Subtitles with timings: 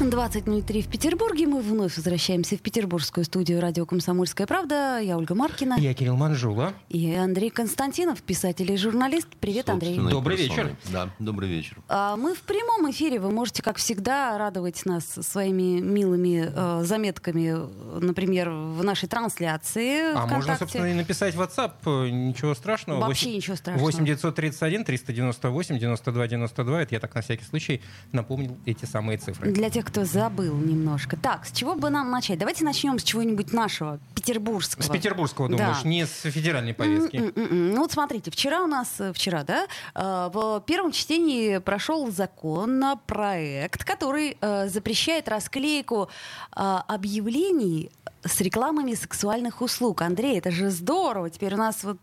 [0.00, 1.46] 20.03 в Петербурге.
[1.46, 4.98] Мы вновь возвращаемся в петербургскую студию радио «Комсомольская правда».
[4.98, 5.76] Я Ольга Маркина.
[5.78, 6.74] Я Кирилл Манжула.
[6.88, 9.28] И Андрей Константинов, писатель и журналист.
[9.40, 9.96] Привет, Андрей.
[9.98, 10.76] Добрый вечер.
[10.92, 11.76] Да, добрый вечер.
[11.88, 13.20] А мы в прямом эфире.
[13.20, 17.54] Вы можете, как всегда, радовать нас своими милыми э, заметками,
[18.00, 20.34] например, в нашей трансляции А ВКонтакте.
[20.34, 22.10] можно, собственно, и написать в WhatsApp.
[22.10, 22.98] Ничего страшного.
[23.00, 23.84] Вообще Восемь- ничего страшного.
[23.86, 26.82] 8 931 398 92 92.
[26.82, 27.80] Это я так на всякий случай
[28.10, 29.52] напомнил эти самые цифры.
[29.52, 31.16] Для тех, кто забыл немножко.
[31.16, 32.38] Так, с чего бы нам начать?
[32.38, 34.82] Давайте начнем с чего-нибудь нашего, петербургского.
[34.82, 35.56] С петербургского, Да.
[35.56, 37.32] думаешь, не с федеральной повестки.
[37.36, 42.82] Ну вот смотрите, вчера у нас, э, вчера, да, э, в первом чтении прошел закон,
[42.82, 46.08] э, проект, который э, запрещает расклейку
[46.52, 47.90] объявлений
[48.24, 50.02] с рекламами сексуальных услуг.
[50.02, 51.28] Андрей, это же здорово.
[51.30, 51.98] Теперь у нас вот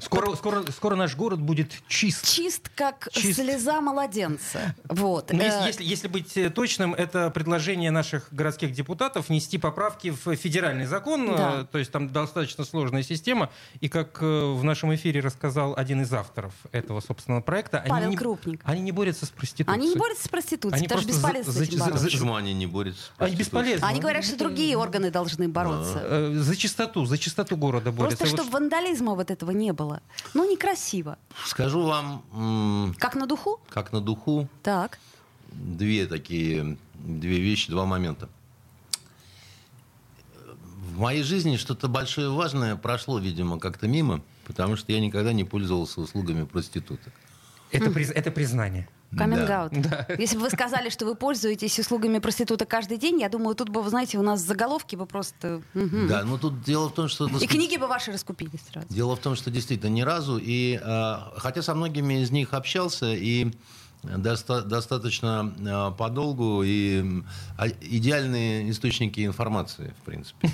[0.00, 2.24] Скоро, скоро, скоро наш город будет чист.
[2.26, 3.40] чист, как Чист.
[3.40, 4.74] слеза младенца.
[4.88, 5.32] Вот.
[5.32, 10.10] Ну, Э, если, если- если быть э, точным, это предложение наших городских депутатов внести поправки
[10.10, 11.26] в федеральный закон.
[11.34, 11.60] Да.
[11.62, 13.50] э, То есть там достаточно сложная система.
[13.80, 18.16] И как в нашем эфире рассказал один из авторов этого собственного проекта, Павел они, не,
[18.16, 18.60] Крупник.
[18.64, 19.74] они не борются с проституцией.
[19.78, 22.66] Они не борются с проституцией, Они просто за- бесполезно за- за- за- Почему они не
[22.66, 23.02] борются?
[23.06, 23.84] с Они бесполезны.
[23.84, 26.00] Они говорят, что другие органы должны бороться.
[26.04, 28.16] Э, За чистоту, за чистоту города борются.
[28.18, 29.87] Просто И вот чтобы вандализма вот этого не было.
[30.34, 31.16] Ну, некрасиво.
[31.46, 33.60] Скажу вам, Как на духу?
[33.70, 34.98] как на духу, Так.
[35.52, 38.28] две такие, две вещи, два момента.
[40.94, 45.44] В моей жизни что-то большое важное прошло, видимо, как-то мимо, потому что я никогда не
[45.44, 47.12] пользовался услугами проституток.
[47.70, 48.88] Это, приз- это признание.
[49.16, 49.72] Каминг-аут.
[50.18, 53.82] Если бы вы сказали, что вы пользуетесь услугами проститута каждый день, я думаю, тут бы,
[53.82, 55.62] вы знаете, у нас заголовки бы просто...
[55.74, 56.08] Мгм.
[56.08, 57.26] Да, но тут дело в том, что...
[57.26, 58.86] И книги бы ваши раскупили сразу.
[58.90, 63.14] Дело в том, что действительно ни разу, и э, хотя со многими из них общался,
[63.14, 63.50] и
[64.02, 67.22] доста- достаточно э, подолгу, и
[67.56, 70.50] а- идеальные источники информации, в принципе.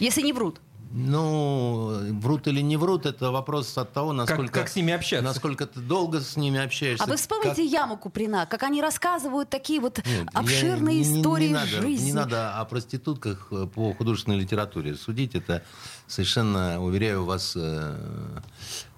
[0.00, 0.60] Если не врут.
[0.96, 4.52] Ну, врут или не врут, это вопрос от того, насколько...
[4.52, 5.24] как с ними общаться.
[5.24, 7.02] Насколько ты долго с ними общаешься.
[7.02, 11.04] А вы вспомните как- Яму Куприна, как они рассказывают такие вот Нет, я- обширные не-
[11.04, 12.06] не- не истории надо, жизни.
[12.06, 15.34] Не надо о проститутках э, по художественной литературе судить.
[15.34, 15.64] Это
[16.06, 18.40] совершенно, уверяю вас, э,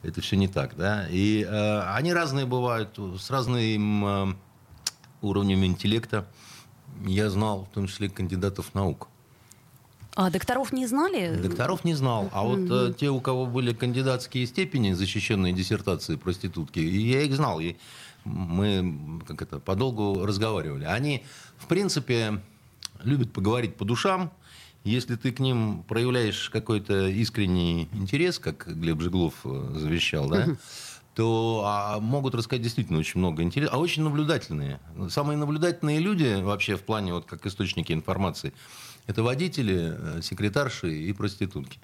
[0.03, 0.77] это все не так.
[0.77, 1.07] Да?
[1.09, 4.35] И э, они разные бывают, с разным э,
[5.23, 6.27] уровнем интеллекта.
[7.07, 9.09] Я знал, в том числе, кандидатов наук.
[10.17, 11.37] А докторов не знали?
[11.37, 12.31] Докторов не знал.
[12.33, 17.61] А вот э, те, у кого были кандидатские степени, защищенные диссертации проститутки, я их знал.
[17.61, 17.77] И
[18.25, 20.85] мы как это, подолгу разговаривали.
[20.85, 21.23] Они,
[21.59, 22.41] в принципе,
[23.03, 24.33] любят поговорить по душам.
[24.85, 30.47] Если ты к ним проявляешь какой-то искренний интерес, как Глеб Жеглов э, завещал, да,
[31.15, 34.81] то а, могут рассказать действительно очень много интересного, а очень наблюдательные.
[35.09, 38.55] Самые наблюдательные люди вообще в плане вот как источники информации
[39.07, 41.79] это водители, э, секретарши и проститутки.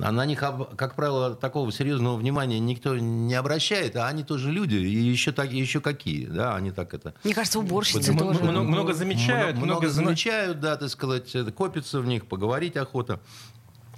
[0.00, 4.76] А на них, как правило, такого серьезного внимания никто не обращает, а они тоже люди,
[4.76, 7.14] и еще, так, еще какие, да, они так это...
[7.24, 8.44] Мне кажется, уборщицы М- тоже.
[8.44, 13.20] много- много замечают, много, много замечают, да, так сказать, это копится в них, поговорить охота.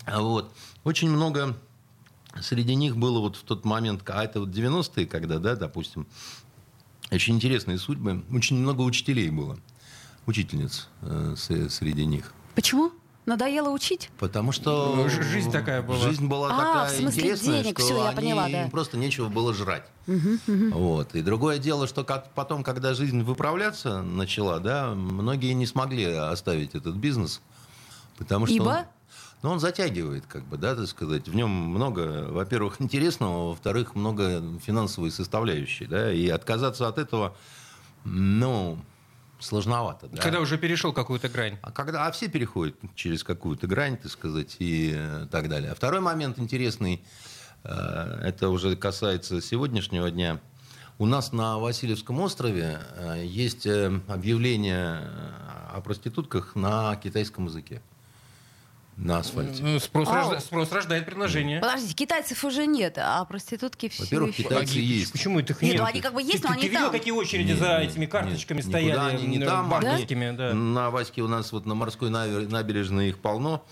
[0.06, 0.52] А Вот.
[0.84, 1.54] Очень много
[2.40, 6.06] среди них было вот в тот момент, а это вот 90-е, когда, да, допустим,
[7.10, 9.58] очень интересные судьбы, очень много учителей было,
[10.26, 12.32] учительниц э, с- среди них.
[12.54, 12.92] Почему?
[13.26, 14.10] Надоело учить?
[14.18, 15.96] Потому что Ну, жизнь такая была.
[15.96, 18.64] Жизнь была А, такая в смысле интересная, денег, что всё, я они- поняла, да.
[18.64, 19.84] им просто нечего было жрать.
[20.06, 21.14] Вот.
[21.14, 26.74] И другое дело, что как- потом, когда жизнь выправляться начала, да, многие не смогли оставить
[26.74, 27.40] этот бизнес,
[28.18, 28.68] потому что Ибо?
[28.68, 28.84] он,
[29.42, 31.26] ну, он затягивает, как бы, да, так сказать.
[31.26, 37.34] В нем много, во-первых, интересного, во-вторых, много финансовой составляющей, да, и отказаться от этого,
[38.04, 38.78] ну,
[39.44, 40.08] сложновато.
[40.08, 40.22] Да?
[40.22, 41.58] Когда уже перешел какую-то грань.
[41.62, 45.70] А, когда, а все переходят через какую-то грань, так сказать, и э, так далее.
[45.72, 47.04] А второй момент интересный,
[47.62, 47.70] э,
[48.24, 50.40] это уже касается сегодняшнего дня.
[50.98, 55.10] У нас на Васильевском острове э, есть объявление
[55.72, 57.82] о проститутках на китайском языке.
[58.96, 59.60] На асфальте.
[59.62, 60.14] Ну, Спрос, Ау.
[60.30, 61.60] рожда- спрос рождает предложение.
[61.60, 64.44] Подождите, китайцев уже нет, а проститутки все Во-первых, еще.
[64.44, 65.12] китайцы А, есть.
[65.12, 65.76] Почему их Нет, нет?
[65.78, 66.92] ну они как бы есть, ты, но ты- они ты видел, там.
[66.92, 68.90] какие очереди Нет, за нет, этими карточками нет, стояли?
[68.90, 70.54] никуда они не там, банковскими, да.
[70.54, 73.64] На Ваське у нас вот на морской набережной их полно.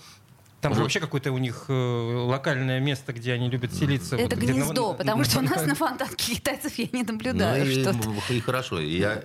[0.59, 4.15] Там же вообще какое-то у них э, локальное место, где они любят селиться.
[4.17, 7.65] Это вот, гнездо, на, потому что у нас на фонтанке китайцев я не наблюдаю.
[7.65, 8.79] Ну, и, и хорошо.
[8.79, 9.23] Я...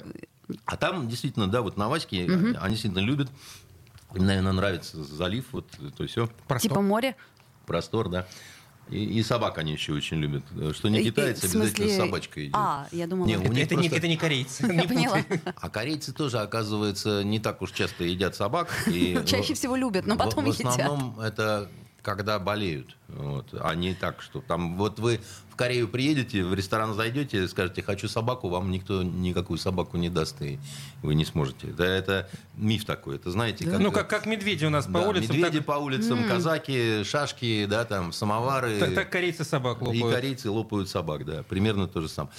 [0.64, 3.28] А там действительно, да, вот на Ваське они действительно любят.
[4.14, 5.66] Им, наверное, нравится залив, вот
[5.96, 6.28] то все.
[6.60, 7.16] Типа море?
[7.66, 8.26] Простор, да.
[8.90, 10.44] И, и собак они еще очень любят.
[10.74, 11.84] Что не китайцы, в смысле...
[11.84, 12.54] обязательно собачка идет.
[12.56, 13.26] А, я думала...
[13.26, 14.62] Не, Это, это, не, просто- это не корейцы.
[14.66, 15.18] Я не поняла.
[15.56, 18.70] А корейцы тоже, оказывается, не так уж часто едят собак.
[18.86, 20.66] И Чаще всего любят, но в- потом в, едят.
[20.72, 21.70] основном это
[22.00, 22.96] когда болеют.
[23.08, 23.54] Вот.
[23.58, 25.20] А не так, что там вот вы
[25.50, 30.40] в Корею приедете, в ресторан зайдете, скажете, хочу собаку, вам никто никакую собаку не даст,
[30.42, 30.60] и
[31.02, 31.70] вы не сможете.
[31.70, 33.16] Это, это миф такой.
[33.16, 35.72] Это знаете, как, Ну, как, как медведи у нас по да, улицам, медведи так, по
[35.72, 38.78] улицам, казаки, шашки, да, там, самовары.
[38.78, 40.14] так- так корейцы собак И лопают.
[40.14, 42.32] корейцы лопают собак, да, примерно то же самое.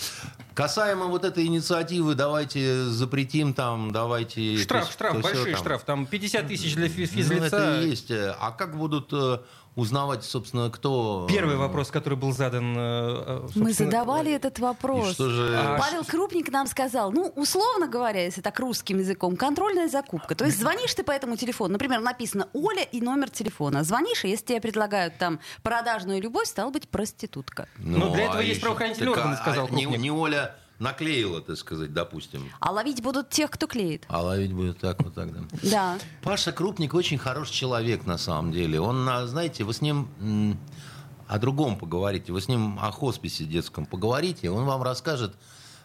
[0.54, 4.58] Касаемо вот этой инициативы, давайте запретим там, давайте...
[4.60, 5.60] Штраф, то- штраф, то большой там.
[5.62, 5.84] штраф.
[5.84, 7.46] Там 50 тысяч для фи- Ну, физлица.
[7.48, 8.12] это и есть.
[8.12, 9.40] А как будут э,
[9.80, 11.26] узнавать, собственно, кто...
[11.30, 12.76] Первый вопрос, который был задан...
[12.78, 15.14] э, э, Мы собственно, задавали этот И вопрос.
[15.14, 15.56] что же...
[15.58, 20.36] А Павел Крупник нам сказал, ну, условно говоря, если так русским языком, контрольная закупка.
[20.36, 23.84] То есть звонишь ты по этому телефону, например, написано Оля и номер телефона.
[23.84, 27.68] Звонишь, и если тебе предлагают там продажную любовь, стало быть проститутка.
[27.78, 30.02] Ну, для этого есть еще- правоохранительные органы, а- сказал а не, Крупник.
[30.02, 32.50] не Оля наклеила, так сказать, допустим.
[32.60, 34.06] А ловить будут тех, кто клеит.
[34.08, 35.42] А ловить будет так вот так, да.
[35.64, 35.98] Да.
[36.24, 38.80] Паша Крупник очень хороший человек, на самом деле.
[38.80, 40.58] Он, а, знаете, вы с ним
[41.28, 45.36] о другом поговорите, вы с ним о хосписе детском поговорите, он вам расскажет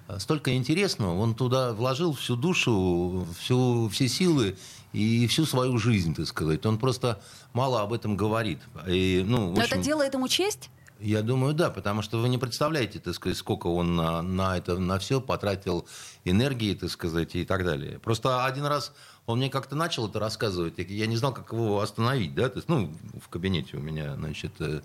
[0.08, 1.19] э, столько интересного.
[1.19, 4.56] Он туда вложил всю душу, всю, все силы
[4.94, 6.64] и всю свою жизнь, так сказать.
[6.64, 7.20] Он просто
[7.52, 8.61] мало об этом говорит.
[8.87, 10.70] И, ну, в Но общем, это делает ему честь?
[11.00, 14.79] Я думаю, да, потому что вы не представляете, так сказать, сколько он на, на это,
[14.79, 15.87] на все потратил
[16.25, 17.99] энергии, так сказать, и так далее.
[17.99, 18.93] Просто один раз
[19.26, 22.56] он мне как-то начал это рассказывать, и я не знал, как его остановить, да, то
[22.56, 24.82] есть, ну, в кабинете у меня, значит, э,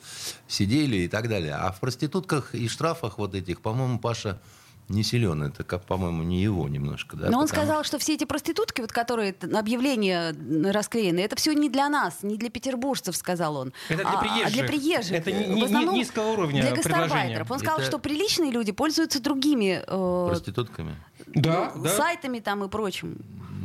[0.47, 1.55] сидели и так далее.
[1.55, 4.39] А в проститутках и штрафах вот этих, по-моему, Паша
[4.89, 7.29] не силен, это, как, по-моему, не его немножко, да.
[7.29, 10.35] Но он потому сказал, что все эти проститутки, вот которые объявления
[10.71, 13.73] расклеены, это все не для нас, не для петербуржцев, сказал он.
[13.89, 14.53] Это для а- а приезжих.
[14.53, 15.11] для приезжих.
[15.11, 17.49] Это ни- В ни- основном низкого уровня Для гастарбайтеров.
[17.51, 20.95] Он сказал, Это- что приличные люди пользуются другими э, Проститутками?
[21.27, 21.89] Да, ну, да.
[21.89, 23.17] сайтами там и прочим.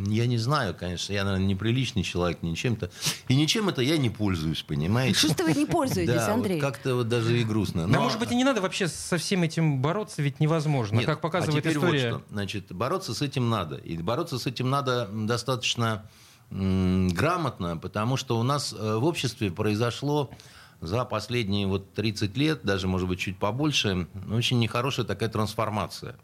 [0.07, 2.91] Я не знаю, конечно, я, наверное, неприличный человек, ничем-то.
[3.29, 5.29] И ничем это я не пользуюсь, понимаете?
[5.29, 6.61] Что вы не пользуетесь, Да, вот Андрей?
[6.61, 7.87] как-то вот даже и грустно.
[7.87, 10.97] Да, Но- может быть, и не надо вообще со всем этим бороться, ведь невозможно.
[10.97, 12.13] Нет, как показывает а теперь история.
[12.13, 12.33] Вот что.
[12.33, 13.77] Значит, бороться с этим надо.
[13.77, 16.09] И бороться с этим надо достаточно
[16.51, 20.31] м, грамотно, потому что у нас э, в обществе произошло
[20.81, 26.17] за последние вот 30 лет, даже, может быть, чуть побольше, очень нехорошая такая трансформация.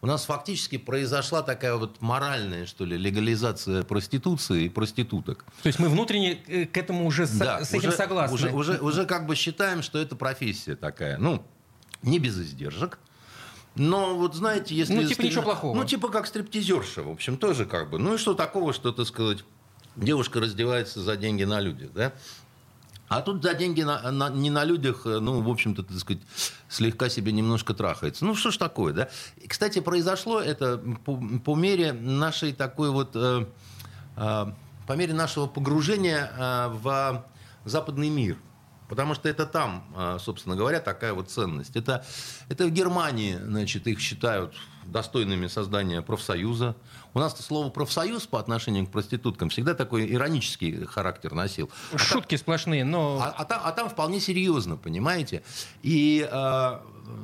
[0.00, 5.44] У нас фактически произошла такая вот моральная, что ли, легализация проституции и проституток.
[5.62, 8.34] То есть мы внутренне э, к этому уже со- Да, с этим уже- согласны.
[8.34, 11.18] Уже, уже, уже как бы считаем, что это профессия такая.
[11.18, 11.42] Ну,
[12.02, 13.00] не без издержек.
[13.74, 14.94] Но вот знаете, если...
[14.94, 15.74] Ну, типа стри- ничего плохого.
[15.76, 17.98] Ну, типа как стриптизерша, в общем, тоже как бы.
[17.98, 19.44] Ну и что такого, что, так сказать,
[19.96, 22.12] девушка раздевается за деньги на людях, да?
[23.08, 26.22] А тут за деньги на- на- не на людях, э, ну, в общем-то, так сказать,
[26.68, 28.24] слегка себе немножко трахается.
[28.24, 29.08] Ну, что ж такое, да?
[29.38, 33.12] И, кстати, произошло это по, по мере нашей такой вот...
[33.14, 33.46] э,
[34.16, 34.46] э,
[34.86, 37.24] по мере нашего погружения э, в
[37.64, 38.36] западный мир.
[38.88, 41.76] Потому что это там, э, собственно говоря, такая вот ценность.
[41.76, 42.04] Это,
[42.48, 44.54] это в Германии, значит, их считают
[44.90, 46.76] достойными создания профсоюза.
[47.14, 51.70] У нас слово профсоюз по отношению к проституткам всегда такой иронический характер носил.
[51.96, 53.20] Шутки сплошные, но...
[53.22, 55.42] А, а там, а там вполне серьезно, понимаете?
[55.82, 56.78] И э,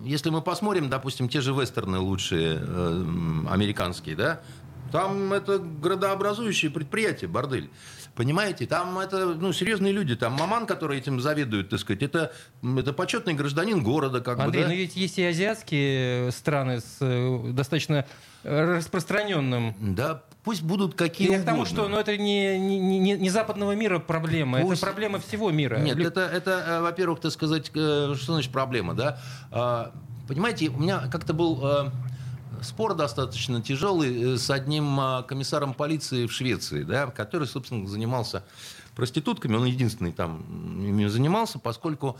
[0.04, 3.04] если мы посмотрим, допустим, те же вестерны лучшие, э,
[3.48, 4.40] американские, да,
[4.94, 7.68] там это градообразующее предприятие, бордель.
[8.14, 10.14] Понимаете, там это ну, серьезные люди.
[10.14, 12.30] Там маман, который этим заведует, так сказать, это,
[12.62, 14.68] это почетный гражданин города, как Андрей, бы.
[14.68, 14.76] но Да?
[14.76, 18.06] ведь есть и азиатские страны с э, достаточно
[18.44, 19.74] распространенным.
[19.80, 23.72] да, пусть будут какие Я к тому, что ну, это не, не, не- не западного
[23.74, 25.78] мира проблема, Пусть- это проблема всего мира.
[25.78, 29.18] Нет, Лю- это, это э, во-первых, так сказать, э, что значит проблема, да?
[29.50, 29.92] А,
[30.26, 31.60] Понимаете, у меня как-то был
[32.62, 38.44] спор достаточно тяжелый э, с одним а, комиссаром полиции в Швеции, да, который, собственно, занимался
[38.94, 39.56] проститутками.
[39.56, 40.40] Он единственный там
[40.84, 42.16] ими занимался, поскольку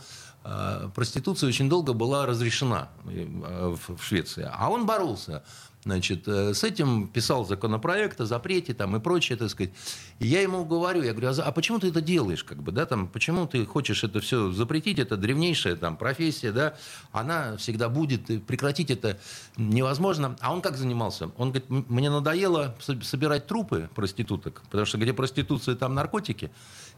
[0.93, 4.47] проституция очень долго была разрешена в Швеции.
[4.51, 5.41] А он боролся
[5.85, 9.71] значит, э, с этим писал законопроект о запрете там, и прочее, так сказать.
[10.19, 12.85] И я ему говорю, я говорю, а, а почему ты это делаешь, как бы, да,
[12.85, 16.75] там, почему ты хочешь это все запретить, это древнейшая там профессия, да,
[17.11, 19.19] она всегда будет, прекратить это
[19.57, 20.35] невозможно.
[20.41, 21.29] А он как занимался?
[21.37, 26.51] Он говорит, мне надоело собирать трупы проституток, потому что где проституция, там наркотики,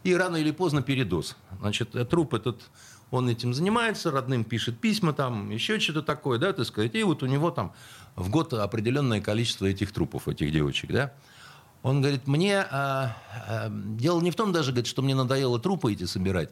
[0.04, 1.36] и рано или поздно передоз.
[1.60, 2.62] Значит, э, труп этот
[3.10, 7.24] он этим занимается, родным пишет письма, там, еще что-то такое, да, так сказать, и вот
[7.24, 7.74] у него там
[8.18, 11.14] в год определенное количество этих трупов, этих девочек, да.
[11.84, 13.16] Он говорит, мне а,
[13.48, 16.50] а, дело не в том даже, говорит, что мне надоело трупы эти собирать,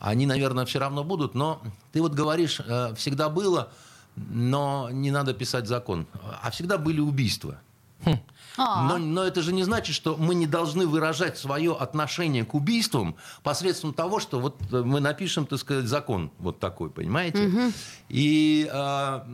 [0.00, 3.70] они, наверное, все равно будут, но ты вот говоришь, а, всегда было,
[4.16, 6.06] но не надо писать закон,
[6.42, 7.60] а всегда были убийства.
[8.04, 8.18] Хм.
[8.56, 8.86] А.
[8.86, 13.16] Но, но это же не значит, что мы не должны выражать свое отношение к убийствам
[13.42, 17.46] посредством того, что вот мы напишем, так сказать, закон вот такой, понимаете?
[17.46, 17.72] Угу.
[18.10, 19.26] И а,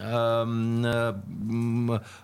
[0.00, 1.20] а,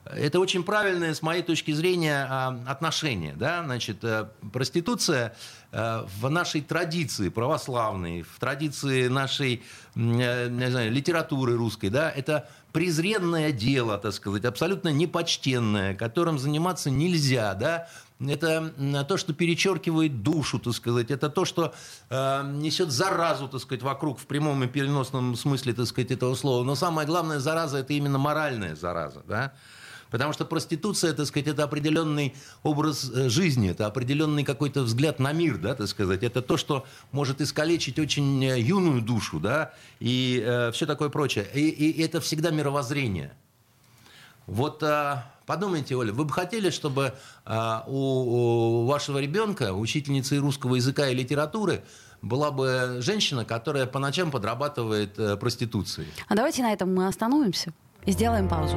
[0.06, 3.34] это очень правильное, с моей точки зрения, а, отношение.
[3.34, 3.62] Да?
[3.64, 5.37] Значит, э, проституция
[5.72, 9.62] э, в нашей традиции православной, в традиции нашей
[9.94, 16.90] э, не знаю, литературы русской, да, это презренное дело, так сказать, абсолютно непочтенное, которым заниматься
[16.90, 17.88] нельзя, да,
[18.28, 18.72] это
[19.08, 21.74] то, что перечеркивает душу, так сказать, это то, что
[22.10, 26.62] э, несет заразу, так сказать, вокруг в прямом и переносном смысле, так сказать, этого слова.
[26.62, 29.52] Но самая главная зараза– это именно моральная зараза, да,
[30.11, 35.33] Потому что проституция, так сказать, это определенный образ э, жизни, это определенный какой-то взгляд на
[35.33, 36.23] мир, да, так сказать.
[36.23, 41.47] Это то, что может искалечить очень э, юную душу, да, и э, все такое прочее.
[41.55, 43.33] И, и это всегда мировоззрение.
[44.47, 47.14] Вот а, подумайте, Оля, вы бы хотели, чтобы
[47.45, 51.85] а, у, у вашего ребенка, учительницы русского языка и литературы,
[52.21, 56.09] была бы женщина, которая по ночам подрабатывает э, проституцией.
[56.29, 57.73] А давайте на этом мы остановимся
[58.05, 58.76] и сделаем паузу.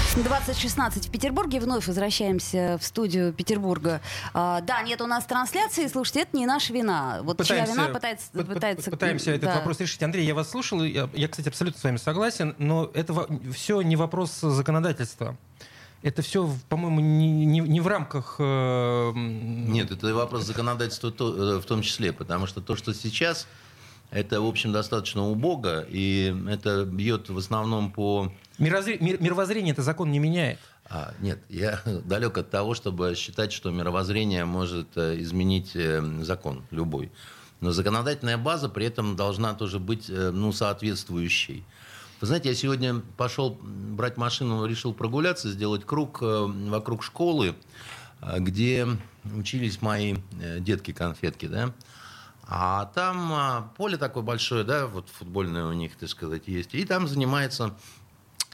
[0.15, 1.59] 2016 в Петербурге.
[1.59, 4.01] Вновь возвращаемся в студию Петербурга.
[4.33, 5.87] А, да, нет у нас трансляции.
[5.87, 7.21] Слушайте, это не наша вина.
[7.23, 8.31] Вот пытаемся, чья вина пытается...
[8.31, 9.55] пытается пытаемся этот да.
[9.55, 10.03] вопрос решить.
[10.03, 10.83] Андрей, я вас слушал.
[10.83, 12.55] Я, я, кстати, абсолютно с вами согласен.
[12.57, 15.37] Но это все не вопрос законодательства.
[16.03, 18.35] Это все, по-моему, не, не, не в рамках...
[18.39, 19.11] Э...
[19.15, 22.11] Нет, это вопрос законодательства то, э, в том числе.
[22.11, 23.47] Потому что то, что сейчас
[24.11, 28.31] это, в общем, достаточно убого, и это бьет в основном по...
[28.57, 30.59] Мировоззрение, мировоззрение это закон не меняет.
[30.85, 36.63] А, нет, я далек от того, чтобы считать, что мировоззрение может э, изменить э, закон
[36.71, 37.09] любой.
[37.61, 41.63] Но законодательная база при этом должна тоже быть э, ну, соответствующей.
[42.19, 47.55] Вы знаете, я сегодня пошел брать машину, решил прогуляться, сделать круг вокруг школы,
[48.37, 48.85] где
[49.35, 50.17] учились мои
[50.59, 51.73] детки-конфетки, да.
[52.53, 56.73] А там а, поле такое большое, да, вот футбольное у них, так сказать, есть.
[56.73, 57.73] И там занимается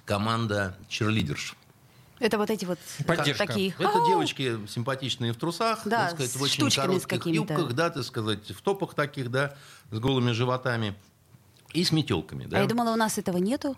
[0.05, 1.55] команда черлидерш.
[2.19, 2.77] Это вот эти вот
[3.07, 3.47] Поддержка.
[3.47, 3.73] такие.
[3.79, 8.51] Это девочки симпатичные в трусах, да, так сказать, в очень коротких юбках, да, так сказать,
[8.51, 9.55] в топах таких, да,
[9.89, 10.93] с голыми животами
[11.73, 12.45] и с метелками.
[12.45, 12.59] Да.
[12.59, 13.75] А я думала, у нас этого нету.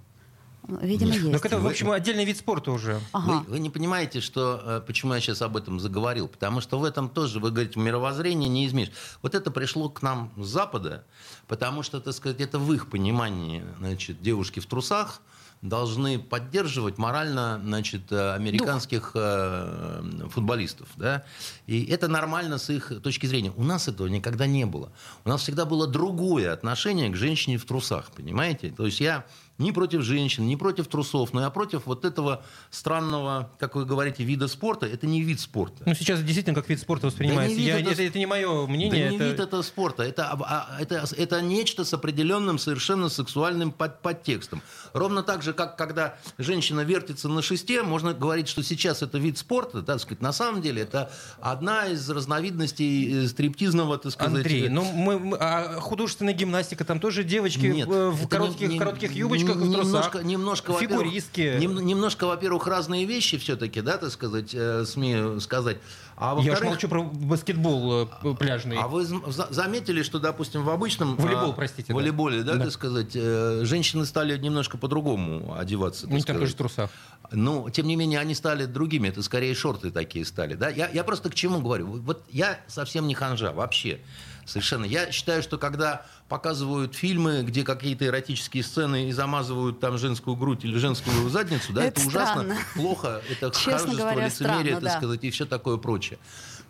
[0.81, 1.21] Видимо, Нет.
[1.21, 1.31] есть.
[1.33, 2.99] Так это, в общем, отдельный вид спорта уже.
[3.11, 3.43] Ага.
[3.47, 6.27] Вы, вы не понимаете, что, э, почему я сейчас об этом заговорил.
[6.27, 8.91] Потому что в этом тоже, вы говорите, мировоззрение не изменишь.
[9.21, 11.03] Вот это пришло к нам с Запада,
[11.47, 15.21] потому что, так сказать, это в их понимании, значит, девушки в трусах–
[15.61, 19.11] должны поддерживать морально значит, э, американских Дух.
[19.15, 20.87] Э, футболистов.
[20.95, 21.23] Да?
[21.67, 23.51] И это нормально с их точки зрения.
[23.55, 24.91] У нас этого никогда не было.
[25.25, 28.71] У нас всегда было другое отношение к женщине в трусах, понимаете?
[28.71, 29.25] То есть я
[29.59, 34.23] ни против женщин, ни против трусов, но я против вот этого странного, как вы говорите,
[34.23, 34.85] вида спорта.
[34.87, 35.83] Это не вид спорта.
[35.85, 37.55] Ну, сейчас действительно как вид спорта воспринимается.
[37.55, 38.89] Да я, это, это, это не мое мнение.
[38.89, 39.23] Да это...
[39.23, 40.03] не вид это спорта.
[40.03, 44.61] Это, а, это, это нечто с определенным совершенно сексуальным под, подтекстом.
[44.93, 49.37] Ровно так же, как когда женщина вертится на шесте, можно говорить, что сейчас это вид
[49.37, 50.21] спорта, так сказать.
[50.21, 54.37] На самом деле это одна из разновидностей э, стриптизного, так сказать.
[54.37, 59.55] Андрей, ну мы, а художественная гимнастика, там тоже девочки Нет, в коротких, не, коротких юбочках
[59.55, 60.23] и в трусах.
[60.23, 61.57] Немножко, немножко, Фигуристки.
[61.59, 65.77] Нем, немножко, во-первых, разные вещи все-таки, да, так сказать, э, смею сказать.
[66.21, 68.77] А Я уж молчу про баскетбол э, пляжный.
[68.77, 71.15] А вы заметили, что, допустим, в обычном...
[71.15, 71.93] Волейбол, а, простите.
[71.93, 76.07] Волейболе, да, да, так сказать, э, женщины стали немножко по-другому одеваться.
[76.09, 76.89] Ну, там тоже трусах.
[77.31, 79.07] Ну, тем не менее, они стали другими.
[79.07, 80.67] Это скорее шорты такие стали, да.
[80.67, 81.87] Я, я просто к чему говорю?
[81.87, 84.01] Вот я совсем не ханжа вообще.
[84.49, 84.85] Совершенно.
[84.85, 90.65] Я считаю, что когда показывают фильмы, где какие-то эротические сцены и замазывают там женскую грудь
[90.65, 93.51] или женскую задницу, да, это, это ужасно плохо, это
[93.95, 94.97] говоря, лицемерие, так да.
[94.97, 96.17] сказать, и все такое прочее.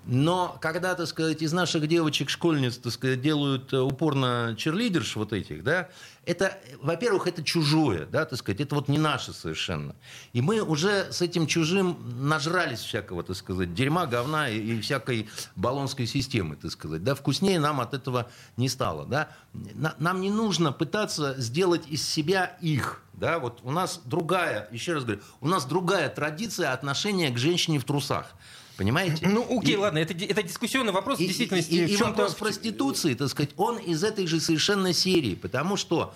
[0.05, 5.63] Но когда, так сказать, из наших девочек-школьниц, так сказать, делают э, упорно черлидерш вот этих,
[5.63, 5.89] да,
[6.25, 9.95] это, во-первых, это чужое, да, так сказать, это вот не наше совершенно.
[10.33, 15.29] И мы уже с этим чужим нажрались всякого, так сказать, дерьма, говна и, и всякой
[15.55, 19.29] баллонской системы, так сказать, да, вкуснее нам от этого не стало, да.
[19.53, 25.03] Нам не нужно пытаться сделать из себя их, да, вот у нас другая, еще раз
[25.03, 28.33] говорю, у нас другая традиция отношения к женщине в трусах.
[28.79, 29.27] Понимаете?
[29.27, 31.19] Ну, окей, и, ладно, это, это дискуссионный вопрос.
[31.19, 34.93] И, в действительности, и, и, и вопрос проституции, так сказать, он из этой же совершенно
[34.93, 35.35] серии.
[35.35, 36.13] Потому что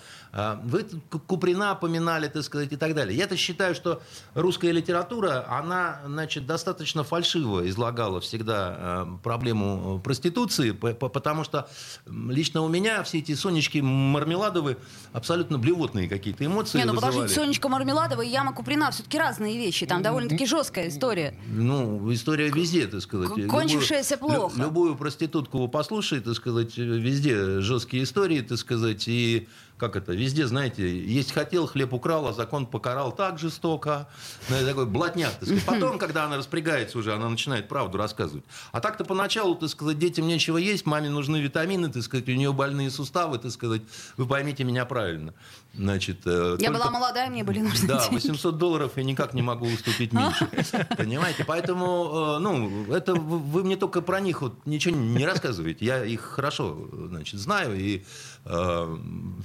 [0.64, 0.84] вы
[1.26, 3.16] Куприна поминали, так сказать, и так далее.
[3.16, 4.02] Я-то считаю, что
[4.34, 11.68] русская литература, она, значит, достаточно фальшиво излагала всегда э, проблему проституции, потому что
[12.06, 14.76] лично у меня все эти Сонечки Мармеладовы
[15.12, 17.12] абсолютно блевотные какие-то эмоции Не, ну вызывали.
[17.12, 19.86] подождите, Сонечка Мармеладова и Яма Куприна все-таки разные вещи.
[19.86, 21.38] Там довольно-таки жесткая история.
[21.46, 23.46] Ну, история везде, так сказать.
[23.46, 24.60] Кончившаяся любую, плохо.
[24.60, 29.48] Любую проститутку послушай, так сказать, везде жесткие истории, так сказать, и
[29.84, 34.08] как это, везде, знаете, есть хотел, хлеб украл, а закон покарал так жестоко.
[34.48, 35.32] Ну, это такой блатняк.
[35.32, 35.64] Так сказать.
[35.66, 38.44] Потом, когда она распрягается уже, она начинает правду рассказывать.
[38.72, 42.52] А так-то поначалу, так сказать, детям нечего есть, маме нужны витамины, так сказать, у нее
[42.54, 43.82] больные суставы, так сказать,
[44.16, 45.34] вы поймите меня правильно.
[45.76, 46.72] Значит, э, Я только...
[46.72, 50.46] была молодая, мне были нужны Да, 800 долларов я никак не могу уступить меньше.
[50.96, 51.44] Понимаете?
[51.44, 55.84] Поэтому, э, ну, это вы мне только про них вот ничего не рассказываете.
[55.84, 58.04] Я их хорошо, значит, знаю, и
[58.44, 58.96] э,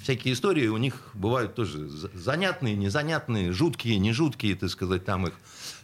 [0.03, 5.33] всякие истории у них бывают тоже занятные, незанятные, жуткие, не жуткие, так сказать, там их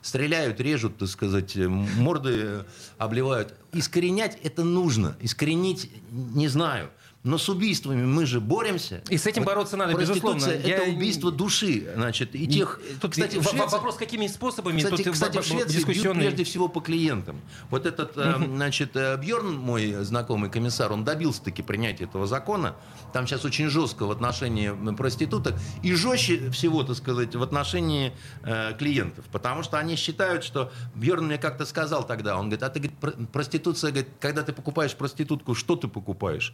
[0.02, 2.66] стреляют, режут, так сказать, морды
[2.98, 3.56] обливают.
[3.74, 5.16] Искоренять это нужно.
[5.20, 6.90] Искоренить не знаю.
[7.26, 9.02] Но с убийствами мы же боремся.
[9.10, 10.46] И с этим вот бороться надо, безусловно.
[10.46, 10.84] Это Я...
[10.84, 12.80] убийство души, значит, и тех.
[13.02, 13.58] Тут, кстати, Швеции...
[13.58, 14.78] вопрос, какими способами.
[14.78, 16.20] Кстати, тут кстати в Швеции дискуссионный...
[16.22, 17.42] бьют прежде всего по клиентам.
[17.72, 22.76] Вот этот, значит, э, Бьерн, мой знакомый комиссар, он добился таки принятия этого закона.
[23.12, 28.14] Там сейчас очень жестко в отношении проституток и жестче всего, так сказать, в отношении
[28.44, 32.70] э, клиентов, потому что они считают, что Бьерн мне как-то сказал тогда, он говорит, а
[32.70, 36.54] ты говорит, проституция, говорит, когда ты покупаешь проститутку, что ты покупаешь?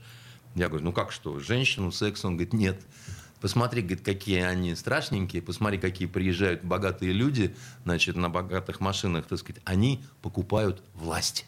[0.56, 2.26] Я говорю, ну как что, женщину, секс?
[2.26, 2.82] Он говорит, нет.
[3.40, 9.40] Посмотри, говорит, какие они страшненькие, посмотри, какие приезжают богатые люди, значит, на богатых машинах, так
[9.40, 11.46] сказать, они покупают власть.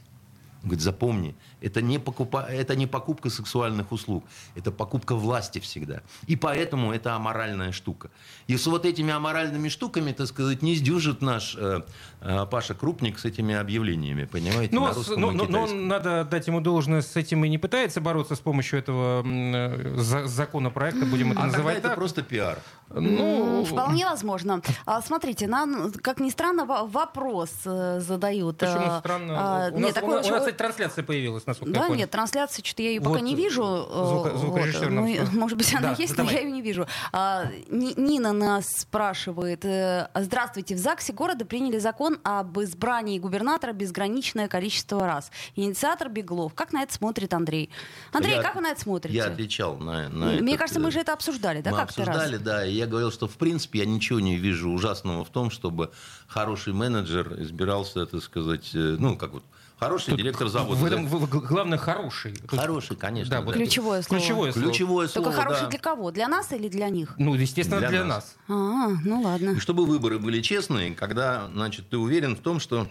[0.63, 2.47] Он говорит, запомни, это не, покупа...
[2.49, 4.23] это не покупка сексуальных услуг,
[4.55, 6.01] это покупка власти всегда.
[6.25, 8.09] И поэтому это аморальная штука.
[8.47, 11.81] И с вот этими аморальными штуками, так сказать, не сдюжит наш э,
[12.21, 16.47] э, Паша Крупник с этими объявлениями, понимаете, ну, на русском но, но, но надо дать
[16.47, 21.41] ему должное, с этим и не пытается бороться с помощью этого э, законопроекта, будем это
[21.41, 21.85] а называть так.
[21.85, 22.59] это просто пиар.
[22.89, 24.61] Ну, вполне возможно.
[24.85, 28.59] А, смотрите, нам, как ни странно, вопрос э, задают.
[28.59, 29.33] Почему а, странно?
[29.35, 31.87] А, у, нет, нас, такой, у, нас, у нас, кстати, трансляция появилась, насколько да, я
[31.87, 31.99] понял.
[31.99, 33.63] нет, трансляции что-то я ее вот пока не вижу.
[33.63, 35.31] Звук, э, звукорежиссер вот.
[35.33, 36.33] ну, Может быть, она да, есть, давай.
[36.33, 36.87] но я ее не вижу.
[37.11, 39.65] А, Нина нас спрашивает.
[39.65, 40.75] Э, Здравствуйте.
[40.75, 45.31] В ЗАГСе города приняли закон об избрании губернатора безграничное количество раз.
[45.55, 46.53] Инициатор Беглов.
[46.53, 47.69] Как на это смотрит Андрей?
[48.11, 49.15] Андрей, я, как вы на это смотрите?
[49.15, 52.15] Я отвечал на, на Мне этот, кажется, мы же это обсуждали, да, как-то раз?
[52.15, 52.65] обсуждали, да.
[52.65, 55.91] И я говорил, что в принципе я ничего не вижу ужасного в том, чтобы
[56.27, 59.43] хороший менеджер избирался, так сказать, э, ну, как вот
[59.83, 60.79] Хороший Тут директор завода.
[60.79, 61.27] В этом да.
[61.27, 62.33] главное хороший.
[62.47, 63.41] Хороший, конечно.
[63.41, 63.53] Да, да.
[63.53, 64.21] Ключевое слово.
[64.21, 64.67] Ключевое слово.
[64.67, 65.69] Ключевое слово Только хороший да.
[65.69, 66.11] для кого?
[66.11, 67.15] Для нас или для них?
[67.17, 68.35] Ну, естественно, для, для нас.
[68.47, 68.57] нас.
[68.57, 69.51] А, ну ладно.
[69.51, 72.87] И чтобы выборы были честные, когда, значит, ты уверен в том, что,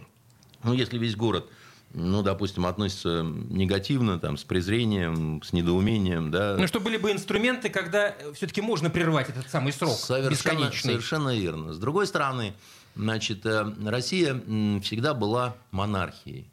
[0.62, 1.48] ну, если весь город
[1.94, 6.56] ну, допустим, относится негативно, там, с презрением, с недоумением, да.
[6.58, 10.92] Ну, чтобы были бы инструменты, когда все-таки можно прервать этот самый срок совершенно, бесконечный.
[10.92, 11.72] Совершенно верно.
[11.74, 12.54] С другой стороны,
[12.94, 14.40] значит, э, Россия
[14.80, 16.51] всегда была монархией.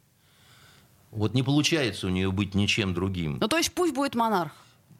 [1.10, 3.38] Вот не получается у нее быть ничем другим.
[3.40, 4.52] Ну, то есть пусть будет монарх.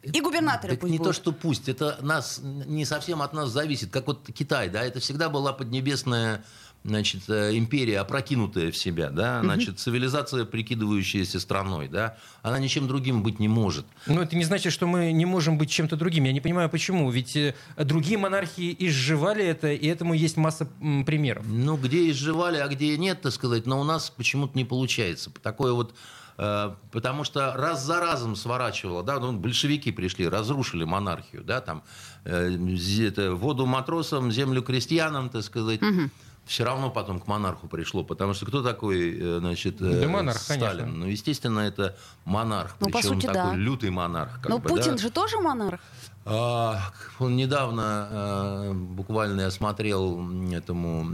[0.03, 1.15] И губернаторы так пусть не будут.
[1.15, 4.99] то, что пусть, это нас не совсем от нас зависит, как вот Китай, да, это
[4.99, 6.43] всегда была поднебесная
[6.83, 13.21] значит, э, империя, опрокинутая в себя, да, значит, цивилизация, прикидывающаяся страной, да, она ничем другим
[13.21, 13.85] быть не может.
[14.07, 16.23] Но это не значит, что мы не можем быть чем-то другим.
[16.23, 17.09] Я не понимаю, почему.
[17.11, 20.67] Ведь э, другие монархии изживали это, и этому есть масса
[21.05, 21.45] примеров.
[21.47, 25.31] Ну, где изживали, а где нет, так сказать, но у нас почему-то не получается.
[25.43, 25.93] Такое вот
[26.37, 31.83] э, Потому что раз за разом сворачивало, да, ну, большевики пришли, разрушили монархию, да, там,
[32.25, 32.57] э,
[33.01, 35.83] это, воду матросам, землю крестьянам, так сказать.
[35.83, 36.09] Угу
[36.51, 40.61] все равно потом к монарху пришло, потому что кто такой, э, значит, да монарх, Сталин?
[40.61, 40.87] Конечно.
[40.87, 43.55] Ну, естественно, это монарх, ну, причем сути, такой да.
[43.55, 44.41] лютый монарх.
[44.49, 44.97] Но бы, Путин да?
[44.97, 45.79] же тоже монарх.
[46.25, 51.09] А, он недавно, а, буквально я смотрел этому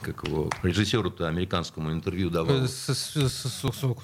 [0.00, 2.68] как его, режиссеру-то американскому интервью давал.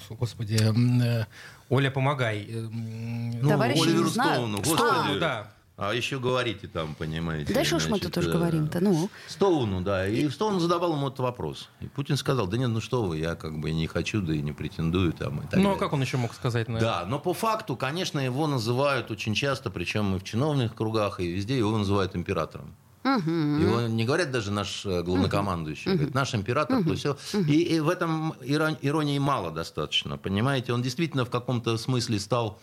[0.09, 1.25] Господи,
[1.69, 2.49] Оля, помогай.
[2.51, 4.57] Ну, Товарищи Оливеру Стоуну.
[4.57, 5.51] Господи, да.
[5.81, 7.53] А еще говорите там, понимаете.
[7.53, 9.09] Да что ж мы тут тоже говорим-то, ну.
[9.27, 10.05] Стоуну, да.
[10.07, 11.69] И Стоун задавал ему этот вопрос.
[11.79, 14.41] И Путин сказал, да нет, ну что вы, я как бы не хочу, да и
[14.41, 15.39] не претендую там.
[15.39, 18.19] И так ну, а как он еще мог сказать на Да, но по факту, конечно,
[18.19, 22.75] его называют очень часто, причем и в чиновных кругах, и везде его называют императором.
[23.05, 23.31] Угу.
[23.31, 25.97] Его не говорят даже наш э, главнокомандующий, угу.
[25.97, 26.89] говорит, наш император, угу.
[26.89, 27.17] то все.
[27.33, 27.43] Угу.
[27.43, 30.73] И, и в этом иронии мало достаточно, понимаете?
[30.73, 32.59] Он действительно в каком-то смысле стал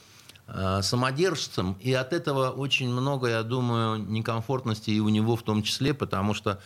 [0.80, 5.92] самодержцем, и от этого очень много, я думаю, некомфортности и у него в том числе,
[5.92, 6.60] потому что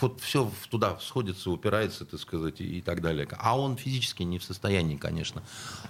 [0.00, 3.26] вот все туда сходится, упирается, так сказать, и так далее.
[3.38, 5.42] А он физически не в состоянии, конечно,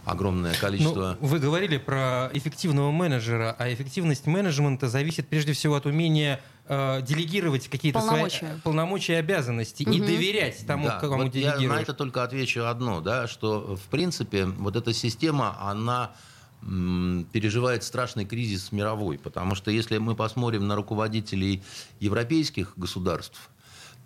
[0.04, 1.16] огромное количество...
[1.20, 7.02] Ну, вы говорили про эффективного менеджера, а эффективность менеджмента зависит прежде всего от умения э,
[7.02, 8.38] делегировать какие-то полномочия.
[8.38, 9.92] свои полномочия и обязанности угу.
[9.92, 11.62] и доверять тому, да, кому вот делегируешь.
[11.62, 16.12] Я на это только отвечу одно, да, что, в принципе, вот эта система, она
[17.32, 19.18] переживает страшный кризис мировой.
[19.18, 21.62] Потому что если мы посмотрим на руководителей
[22.00, 23.50] европейских государств,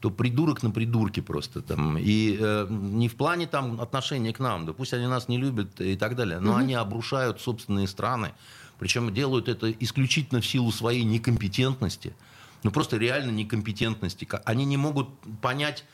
[0.00, 1.98] то придурок на придурке просто там.
[1.98, 5.80] И э, не в плане там отношения к нам, да пусть они нас не любят
[5.80, 6.58] и так далее, но угу.
[6.58, 8.32] они обрушают собственные страны.
[8.78, 12.14] Причем делают это исключительно в силу своей некомпетентности.
[12.62, 14.28] Ну просто реально некомпетентности.
[14.44, 15.08] Они не могут
[15.40, 15.84] понять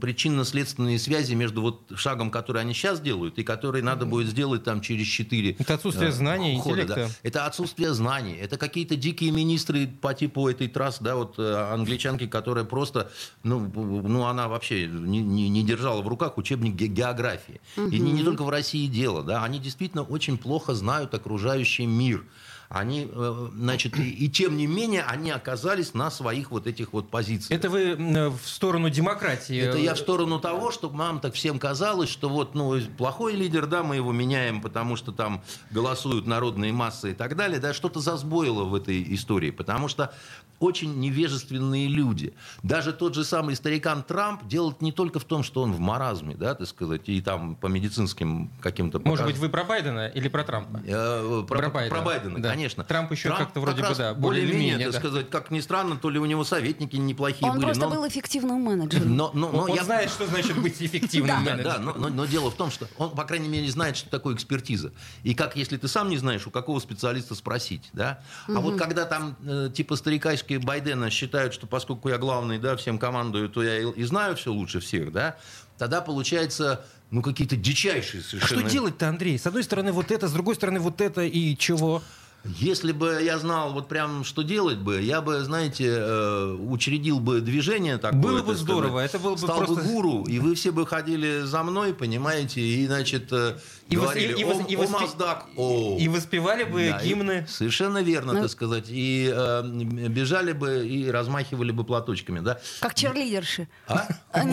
[0.00, 4.80] причинно-следственные связи между вот шагом, который они сейчас делают, и который надо будет сделать там
[4.80, 6.94] через 4 Это отсутствие э, знаний, хода, интеллекта.
[6.94, 7.08] Да.
[7.22, 8.34] Это отсутствие знаний.
[8.34, 13.10] Это какие-то дикие министры по типу этой трассы, да, вот э, англичанки, которая просто,
[13.42, 17.60] ну, ну она вообще не, не, не держала в руках учебник географии.
[17.76, 17.88] Угу.
[17.88, 22.24] И не, не только в России дело, да, они действительно очень плохо знают окружающий мир
[22.70, 27.10] они, э, значит, и, и тем не менее они оказались на своих вот этих вот
[27.10, 27.50] позициях.
[27.50, 29.58] Это вы в сторону демократии?
[29.58, 33.66] Это я в сторону того, что нам так всем казалось, что вот, ну, плохой лидер,
[33.66, 37.98] да, мы его меняем, потому что там голосуют народные массы и так далее, да, что-то
[37.98, 40.14] засбоило в этой истории, потому что
[40.60, 42.34] очень невежественные люди.
[42.62, 46.36] Даже тот же самый старикан Трамп делает не только в том, что он в маразме,
[46.36, 49.00] да, так сказать, и там по медицинским каким-то...
[49.00, 49.32] Может показ...
[49.32, 50.82] быть, вы про Байдена или про Трампа?
[50.86, 52.50] Э, про, про Байдена, про Байдена да.
[52.60, 52.84] Конечно.
[52.84, 55.08] Трамп еще Трамп как-то вроде как бы, да, более-менее, более так да.
[55.08, 57.64] сказать, как ни странно, то ли у него советники неплохие он были.
[57.64, 57.94] Он просто но...
[57.94, 59.16] был эффективным менеджером.
[59.16, 59.84] Но, но, но он я...
[59.84, 61.64] знает, что значит быть эффективным менеджером.
[61.64, 64.34] Да, но, но, но дело в том, что он, по крайней мере, знает, что такое
[64.34, 64.92] экспертиза.
[65.22, 68.20] И как, если ты сам не знаешь, у какого специалиста спросить, да?
[68.46, 72.76] А вот когда там, э, типа, старикайские Байдена считают считают, что поскольку я главный, да,
[72.76, 75.36] всем командую, то я и, и знаю все лучше всех, да,
[75.78, 78.60] тогда получается ну, какие-то дичайшие совершенно...
[78.60, 79.38] А что делать-то, Андрей?
[79.38, 82.02] С одной стороны вот это, с другой стороны вот это, и чего?
[82.44, 87.40] Если бы я знал вот прям что делать бы, я бы, знаете, э, учредил бы
[87.40, 88.20] движение такое.
[88.20, 89.74] Было бы здорово, сказать, это было бы стал просто...
[89.74, 93.56] бы гуру, и вы все бы ходили за мной, понимаете, и, значит, э,
[93.90, 95.96] и говорили, и, и, о, и, о, Маздак, о.
[95.98, 97.44] И воспевали бы да, гимны.
[97.46, 98.42] И, совершенно верно, ну...
[98.42, 102.60] так сказать, и э, бежали бы и размахивали бы платочками, да.
[102.80, 103.68] Как черлидерши.
[103.88, 104.06] А?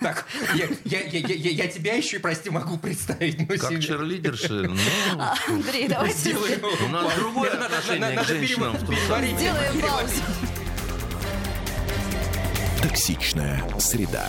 [0.00, 3.46] Так, я тебя еще, прости, могу представить.
[3.60, 4.70] Как черлидерши?
[5.20, 6.34] Ну, Андрей, давайте...
[6.34, 8.76] У нас другое отношение к женщинам.
[8.76, 10.22] Сделаем паузу.
[12.82, 14.28] Токсичная среда.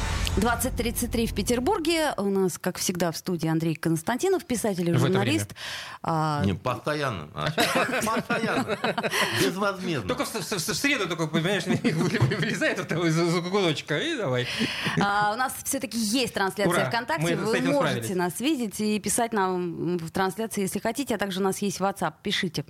[0.37, 2.13] 20.33 в Петербурге.
[2.15, 5.53] У нас, как всегда, в студии Андрей Константинов, писатель и журналист.
[6.03, 6.41] А...
[6.45, 7.27] Не, постоянно.
[7.33, 7.47] А,
[8.05, 8.77] постоянно.
[9.41, 10.07] Безвозмездно.
[10.07, 14.47] Только в, среду только, понимаешь, вылезает из куголочка, и давай.
[15.01, 17.35] А, у нас все-таки есть трансляция ВКонтакте.
[17.35, 21.15] Вы можете нас видеть и писать нам в трансляции, если хотите.
[21.15, 22.13] А также у нас есть WhatsApp.
[22.23, 22.63] Пишите.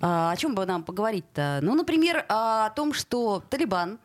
[0.00, 1.58] А, о чем бы нам поговорить-то?
[1.62, 3.98] Ну, например, о том, что Талибан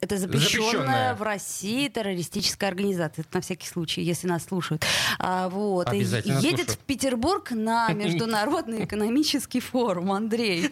[0.00, 3.22] это запрещенная, запрещенная в России террористическая организация.
[3.22, 4.84] Это на всякий случай, если нас слушают.
[5.18, 5.92] А, вот.
[5.92, 6.66] Едет слушаю.
[6.66, 10.12] в Петербург на Международный экономический форум.
[10.12, 10.70] Андрей,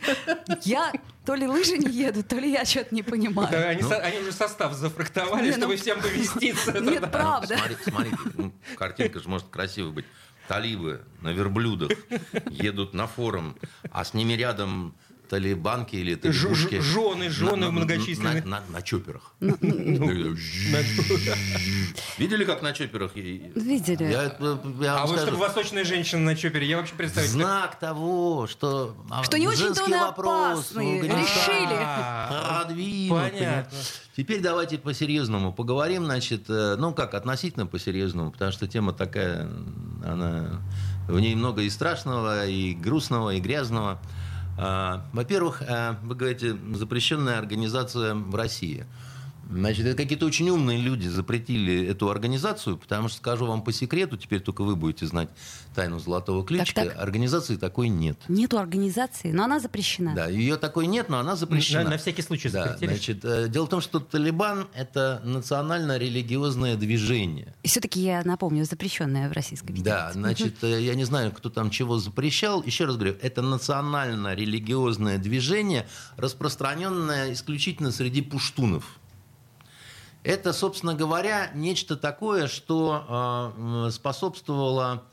[0.62, 0.92] я
[1.26, 3.50] то ли лыжи не едут, то ли я что-то не понимаю.
[3.50, 6.72] Да, они, ну, со, они уже состав зафрактовали, не, чтобы ну, всем поместиться.
[6.80, 7.58] Нет, правда.
[7.58, 10.06] Смотрите, смотрите ну, картинка же может красиво быть.
[10.46, 11.90] Талибы на верблюдах
[12.48, 13.56] едут на форум,
[13.90, 14.94] а с ними рядом
[15.28, 16.80] талибанки или талибушки.
[16.80, 18.42] Жены, жены многочисленные.
[18.44, 19.34] На, на, на чоперах.
[22.18, 23.14] Видели, как на чоперах?
[23.14, 24.04] Видели.
[24.04, 24.36] Я,
[24.80, 26.66] я а вы что, восточные женщины на чопере?
[26.66, 27.30] Я вообще представить.
[27.30, 31.00] Знак того, что Что не очень-то он опасный.
[31.02, 31.78] Решили.
[33.10, 33.78] Понятно.
[34.16, 36.04] Теперь давайте по-серьезному поговорим.
[36.06, 39.48] Значит, ну как, относительно по-серьезному, потому что тема такая,
[40.04, 40.60] она
[41.06, 44.00] в ней много и страшного, и грустного, и грязного.
[44.60, 48.84] А, во-первых, э, вы говорите, запрещенная организация в России–
[49.50, 54.16] Значит, это какие-то очень умные люди запретили эту организацию, потому что, скажу вам по секрету,
[54.16, 55.30] теперь только вы будете знать
[55.74, 57.02] тайну золотого ключика, так, так.
[57.02, 58.18] организации такой нет.
[58.28, 60.14] Нету организации, но она запрещена.
[60.14, 61.84] Да, ее такой нет, но она запрещена.
[61.84, 67.54] На, на всякий случай да, значит, э, Дело в том, что Талибан– это национально-религиозное движение.
[67.62, 69.84] И все-таки, я напомню, запрещенное в Российской Федерации.
[69.84, 72.62] Да, значит, э, я не знаю, кто там чего запрещал.
[72.62, 78.98] Еще раз говорю, это национально-религиозное движение, распространенное исключительно среди пуштунов.
[80.24, 83.54] Это, собственно говоря, нечто такое, что
[83.86, 85.04] э, способствовало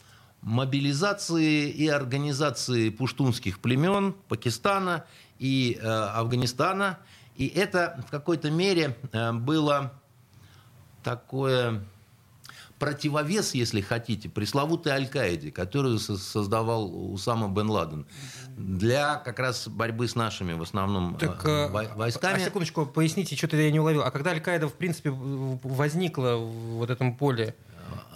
[0.41, 5.05] мобилизации и организации пуштунских племен Пакистана
[5.39, 6.99] и э, Афганистана.
[7.35, 9.93] И это в какой-то мере э, было
[11.03, 11.83] такое
[12.79, 18.05] противовес, если хотите, пресловутой Аль-Каиде, которую создавал Усама бен Ладен,
[18.57, 22.35] для как раз борьбы с нашими в основном так, э, а войсками.
[22.35, 24.03] А секундочку, поясните, что-то я не уловил.
[24.03, 27.55] А когда Аль-Каида, в принципе, возникла в вот этом поле,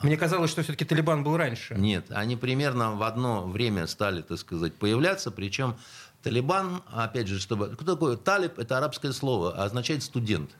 [0.02, 1.76] мне казалось, что все-таки Талибан был раньше.
[1.76, 5.76] Нет, они примерно в одно время стали, так сказать, появляться, причем
[6.24, 7.76] Талибан, опять же, чтобы...
[7.76, 8.16] Кто такой?
[8.18, 10.52] Талиб– это арабское слово, а означает студент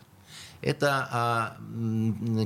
[0.62, 1.58] это, а,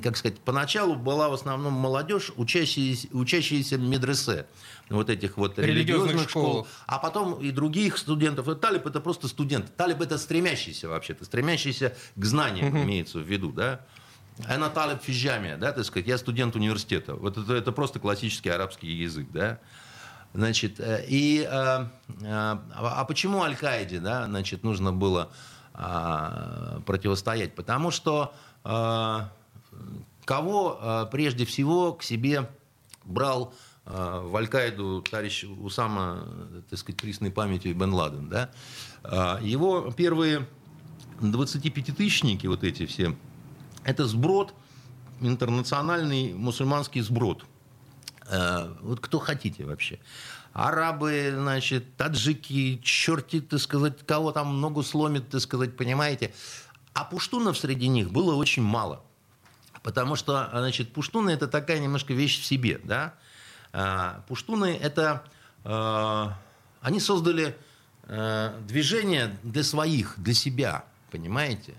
[0.04, 4.46] как сказать, поначалу была в основном молодежь, учащиеся, учащиеся медресе,
[4.90, 6.44] вот этих вот религиозных, религиозных школ.
[6.44, 8.48] школ, а потом и других студентов.
[8.48, 9.76] И талиб это просто студент.
[9.76, 12.84] Талиб это стремящийся вообще-то, стремящийся к знаниям, угу.
[12.84, 13.82] имеется в виду, да.
[14.48, 17.16] Она талиб фиджамия, да, так сказать, я студент университета.
[17.16, 19.60] Вот это, это просто классический арабский язык, да.
[20.34, 21.92] Значит, э, и, а,
[22.24, 27.56] а, а почему Аль-Каиде, да, значит, нужно было а, противостоять.
[27.56, 28.34] Потому что
[28.64, 29.32] а,
[30.26, 32.50] кого а, прежде всего к себе
[33.04, 33.54] брал
[33.86, 36.26] в Аль-Каиду товарищ Усама,
[36.70, 38.50] так сказать, присной памяти Бен Ладен, да?
[39.42, 40.48] Его первые
[41.20, 43.14] 25-тысячники, вот эти все,
[43.84, 44.54] это сброд,
[45.20, 47.44] интернациональный мусульманский сброд.
[48.30, 50.00] Вот кто хотите вообще
[50.54, 56.34] арабы, значит, таджики, черти, так сказать, кого там ногу сломит, так сказать, понимаете.
[56.94, 59.04] А пуштунов среди них было очень мало.
[59.82, 63.16] Потому что, значит, пуштуны– это такая немножко вещь в себе, да.
[63.74, 65.24] А, пуштуны– это…
[65.66, 66.38] А,
[66.82, 67.58] они создали
[68.04, 71.74] а, движение для своих, для себя, понимаете?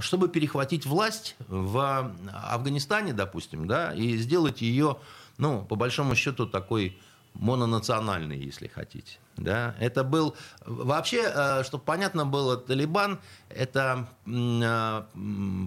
[0.00, 4.98] чтобы перехватить власть в Афганистане, допустим, да, и сделать ее,
[5.38, 7.00] ну, по большому счету, такой
[7.40, 9.18] мононациональный, если хотите.
[9.36, 9.74] Да?
[9.80, 10.36] Это был...
[10.66, 15.02] Вообще, э, чтобы понятно было, Талибан– это э,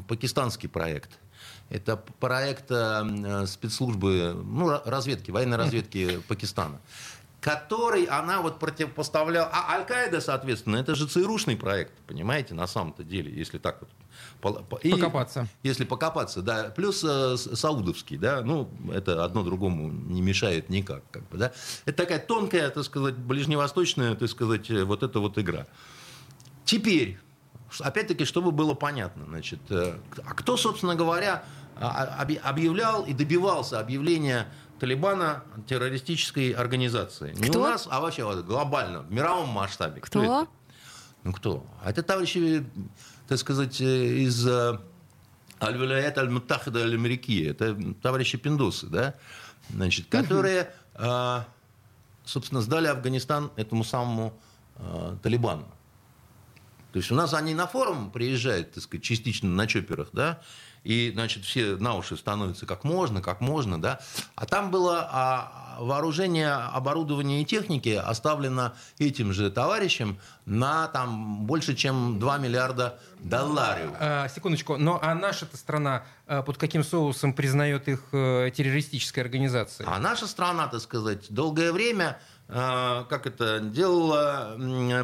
[0.07, 1.19] пакистанский проект.
[1.69, 6.79] Это проект э, спецслужбы, ну, разведки, военной разведки Пакистана
[7.43, 9.49] который она вот противопоставляла.
[9.51, 14.91] А Аль-Каида, соответственно, это же ЦРУшный проект, понимаете, на самом-то деле, если так вот и,
[14.91, 15.47] покопаться.
[15.61, 16.71] Если покопаться, да.
[16.73, 21.51] Плюс э, саудовский, да, ну, это одно другому не мешает никак, как бы, да.
[21.85, 25.67] Это такая тонкая, так сказать, ближневосточная, так сказать, э, вот эта вот игра.
[26.63, 27.17] Теперь,
[27.81, 31.43] опять-таки, чтобы было понятно, значит, э, а кто, собственно говоря,
[31.75, 34.47] а, а, объявлял и добивался объявления
[34.83, 37.31] Талибана террористической организации.
[37.31, 37.41] Кто?
[37.41, 40.01] Не у нас, а вообще вот, глобально, в мировом масштабе.
[40.01, 40.19] Кто?
[40.19, 40.51] кто это?
[41.23, 41.65] Ну кто?
[41.81, 42.65] А это товарищи
[43.29, 44.77] так сказать, э, из э,
[45.61, 47.47] Аль-Вилаят Аль-Мутахада Аль-Америки.
[47.49, 49.15] Это товарищи Пиндосы, да?
[49.69, 51.47] Значит, которые, а,
[52.25, 54.37] собственно, сдали Афганистан этому самому
[55.21, 55.65] Талибану.
[56.91, 60.41] То есть у нас они на форум приезжают, так сказать, частично на чоперах, да,
[60.83, 63.99] и, значит, все на уши становятся как можно, как можно, да.
[64.35, 71.75] А там было а, вооружение, оборудование и техники оставлено этим же товарищем на там больше,
[71.75, 73.91] чем 2 миллиарда долларов.
[73.99, 79.87] А, секундочку, но а наша-то страна а, под каким соусом признает их а, террористической организацией?
[79.89, 84.57] А наша страна, так сказать, долгое время как это, делала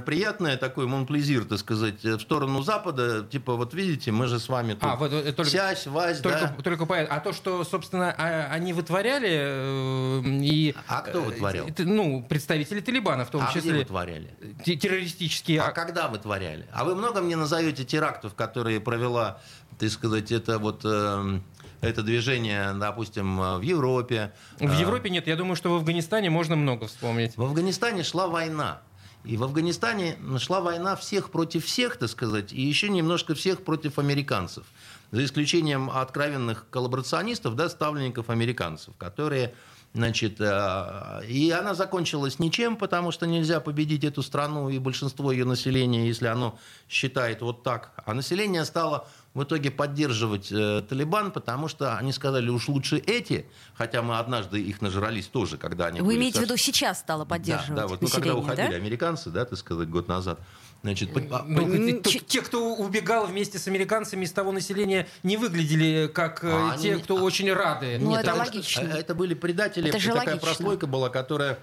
[0.05, 3.23] приятное такой монплезир, так сказать, в сторону Запада.
[3.23, 6.53] Типа, вот видите, мы же с вами тут а, вот, э, только, сясь, вась, только,
[6.57, 6.63] да.
[6.63, 7.15] Только понятно.
[7.15, 10.75] А то, что, собственно, а, они вытворяли э, и...
[10.87, 11.67] А кто вытворял?
[11.77, 13.71] Ну, представители Талибана в том а числе.
[13.71, 14.35] где вытворяли?
[14.63, 15.28] Террористические...
[15.61, 16.67] А когда вытворяли?
[16.71, 19.41] А вы много мне назовете терактов, которые провела,
[19.77, 21.43] так сказать, это вот эм,
[21.81, 24.33] это движение, допустим, в Европе.
[24.59, 25.27] В а, Европе нет.
[25.27, 27.37] Я думаю, что в Афганистане можно много вспомнить.
[27.37, 28.81] В Афганистане шла война.
[29.25, 33.99] И в Афганистане шла война всех против всех, так сказать, и еще немножко всех против
[33.99, 34.65] американцев.
[35.11, 39.53] За исключением откровенных коллаборационистов, да, ставленников американцев, которые
[39.93, 45.45] Значит, э, и она закончилась ничем, потому что нельзя победить эту страну и большинство ее
[45.45, 47.91] населения, если оно считает вот так.
[48.05, 53.47] А население стало в итоге поддерживать э, Талибан, потому что они сказали, уж лучше эти,
[53.73, 56.01] хотя мы однажды их нажрались тоже, когда они...
[56.01, 58.75] Вы имеете в виду сейчас стало поддерживать Да, да вот, ну, когда уходили да?
[58.75, 60.39] американцы, да, так сказать, год назад.
[60.81, 66.43] Значит, а, ну, те, кто убегал вместе с американцами из того населения, не выглядели как
[66.43, 67.01] э, а те, они...
[67.01, 67.97] кто очень рады.
[67.99, 68.81] Ну, Нет, это логично.
[68.81, 69.89] Э, это были предатели.
[69.89, 70.47] Это же такая логично.
[70.47, 71.59] прослойка была, которая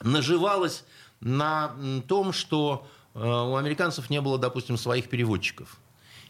[0.00, 0.84] наживалась
[1.20, 1.76] на
[2.08, 5.78] том, что у американцев не было, допустим, своих переводчиков.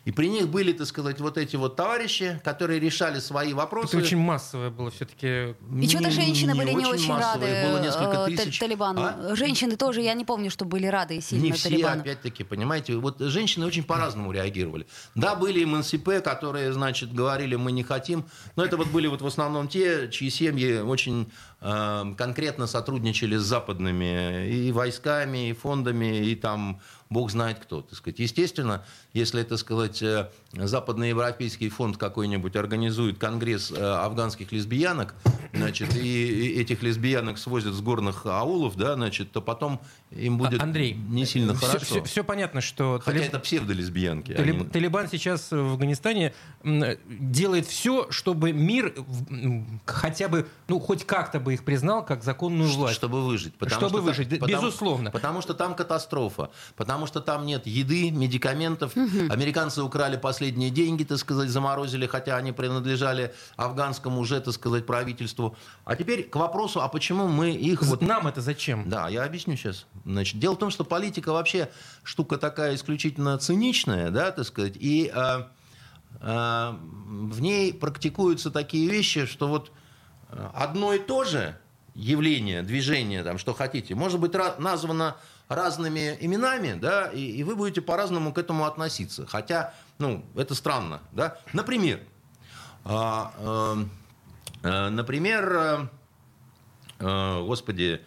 [0.05, 3.97] И при них были, так сказать, вот эти вот товарищи, которые решали свои вопросы.
[3.97, 5.55] Это очень массовое было все-таки.
[5.81, 8.59] И что-то женщины не, были не очень, очень рады было несколько э, тысяч.
[8.59, 9.01] Талибану.
[9.03, 9.35] А?
[9.35, 12.03] Женщины тоже, я не помню, что были рады сильно Не все, Талибану.
[12.03, 12.97] опять-таки, понимаете.
[12.97, 14.87] Вот женщины очень по-разному реагировали.
[15.15, 18.27] Да, были эмансипе, которые, значит, говорили, мы не хотим.
[18.57, 23.43] Но это вот были вот в основном те, чьи семьи очень э, конкретно сотрудничали с
[23.43, 26.81] западными и войсками, и фондами, и там
[27.15, 27.81] бог знает кто.
[27.81, 28.19] Так сказать.
[28.19, 35.15] Естественно, если, это сказать, э, западноевропейский фонд какой-нибудь организует конгресс э, афганских лесбиянок,
[35.53, 40.95] значит, и этих лесбиянок свозят с горных аулов, да, значит, то потом им будет Андрей,
[40.95, 41.87] не сильно все, хорошо.
[41.87, 43.01] Все, все понятно, что...
[43.05, 43.29] Хотя талиб...
[43.29, 44.33] это псевдолесбиянки.
[44.33, 44.61] Талиб...
[44.61, 44.65] Они...
[44.71, 48.95] Талибан сейчас в Афганистане делает все, чтобы мир
[49.85, 52.95] хотя бы, ну, хоть как-то бы их признал как законную власть.
[52.95, 53.55] Чтобы выжить.
[53.57, 55.11] Потому чтобы что выжить, там, безусловно.
[55.11, 56.51] Потому, потому что там катастрофа.
[56.77, 58.97] Потому что там нет еды, медикаментов.
[58.97, 59.31] Угу.
[59.31, 65.57] Американцы украли последние деньги, так сказать, заморозили, хотя они принадлежали афганскому уже, так сказать, правительству.
[65.85, 67.83] А теперь к вопросу, а почему мы их...
[67.83, 68.03] Вот...
[68.03, 68.89] Нам это зачем?
[68.89, 69.87] Да, я объясню сейчас.
[70.05, 71.71] Значит, дело в том, что политика вообще
[72.03, 75.43] штука такая исключительно циничная, да, так сказать, и э,
[76.21, 79.73] э, в ней практикуются такие вещи, что вот
[80.31, 81.57] э, одно и то же
[81.95, 85.17] явление, движение, там, что хотите, может быть названо
[85.49, 89.27] разными именами, да, и, и вы будете по-разному к этому относиться.
[89.27, 91.39] Хотя, ну, это странно, да.
[91.53, 92.01] Например,
[92.85, 93.25] э,
[94.63, 95.89] э, например,
[96.99, 98.01] э, господи,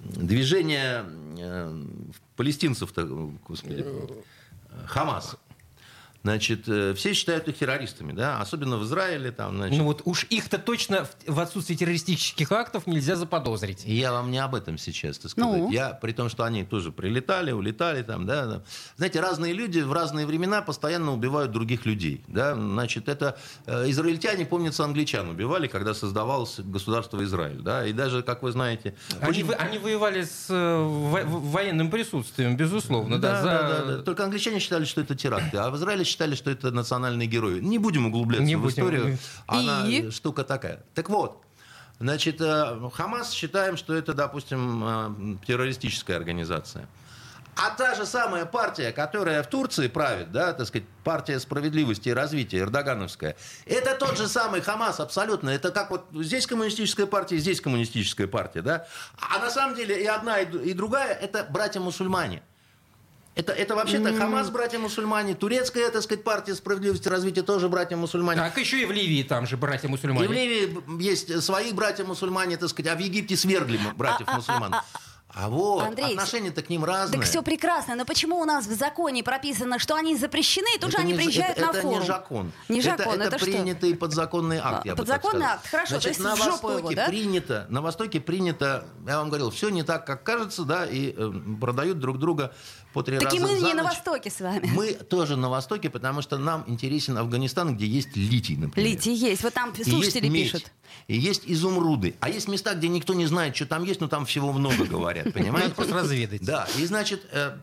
[0.00, 1.04] движение
[2.36, 3.04] палестинцев-то,
[3.46, 3.86] господи,
[4.86, 5.36] Хамас.
[6.22, 9.32] Значит, э, все считают их террористами, да, особенно в Израиле.
[9.32, 9.78] Там, значит.
[9.78, 13.84] Ну вот уж их-то точно в отсутствии террористических актов нельзя заподозрить.
[13.86, 15.50] И я вам не об этом сейчас, так сказать.
[15.50, 15.70] Ну?
[15.70, 18.62] Я, при том, что они тоже прилетали, улетали там, да.
[18.96, 22.54] Знаете, разные люди в разные времена постоянно убивают других людей, да.
[22.54, 28.42] Значит, это э, израильтяне, помнится, англичан убивали, когда создавалось государство Израиль, да, и даже, как
[28.42, 28.94] вы знаете...
[29.20, 29.54] Они, очень...
[29.54, 33.30] они воевали с э, военным присутствием, безусловно, да.
[33.30, 33.46] Да, за...
[33.46, 34.02] да, да, да.
[34.02, 37.60] Только англичане считали, что это теракты, а в Израиле считали, что это национальные герои.
[37.60, 38.70] Не будем углубляться Не в будем.
[38.72, 39.18] историю.
[39.46, 40.10] Она И?
[40.10, 40.84] штука такая.
[40.94, 41.42] Так вот,
[41.98, 46.88] значит, э, Хамас считаем, что это, допустим, э, террористическая организация.
[47.56, 52.12] А та же самая партия, которая в Турции правит, да, так сказать, партия справедливости и
[52.12, 55.50] развития, Эрдогановская, это тот же самый Хамас абсолютно.
[55.50, 58.86] Это как вот здесь коммунистическая партия, здесь коммунистическая партия, да.
[59.18, 62.42] А на самом деле и одна, и другая– это братья-мусульмане.
[63.40, 68.38] Это, это вообще-то Хамас, братья-мусульмане, турецкая, так сказать, партия справедливости и развития тоже братья-мусульмане.
[68.38, 70.26] Так, еще и в Ливии там же братья-мусульмане.
[70.26, 74.74] И в Ливии есть свои братья-мусульмане, так сказать, а в Египте свергли братьев-мусульман.
[75.32, 77.20] А вот, Андрей, отношения-то к ним разные.
[77.20, 80.88] Так все прекрасно, но почему у нас в законе прописано, что они запрещены, и тут
[80.88, 82.00] это же они не, приезжают это, на это форум?
[82.00, 82.52] Не закон.
[82.68, 83.98] Не закон, это, это, это принятый что?
[83.98, 87.06] подзаконный акт, я Подзаконный акт, хорошо, Значит, то есть на Востоке его, да?
[87.06, 91.32] принято, на Востоке принято, я вам говорил, все не так, как кажется, да, и э,
[91.60, 92.52] продают друг друга
[92.92, 93.74] по три так раза и мы за не ночь.
[93.74, 94.68] на Востоке с вами.
[94.74, 98.90] Мы тоже на Востоке, потому что нам интересен Афганистан, где есть литий, например.
[98.90, 100.64] Литий есть, вот там слушатели и пишут.
[100.64, 100.72] Медь,
[101.06, 102.14] и есть изумруды.
[102.20, 105.19] А есть места, где никто не знает, что там есть, но там всего много говорят,
[105.24, 105.68] понимаете?
[105.68, 106.44] Надо просто разведать.
[106.44, 107.56] Да, и значит, э,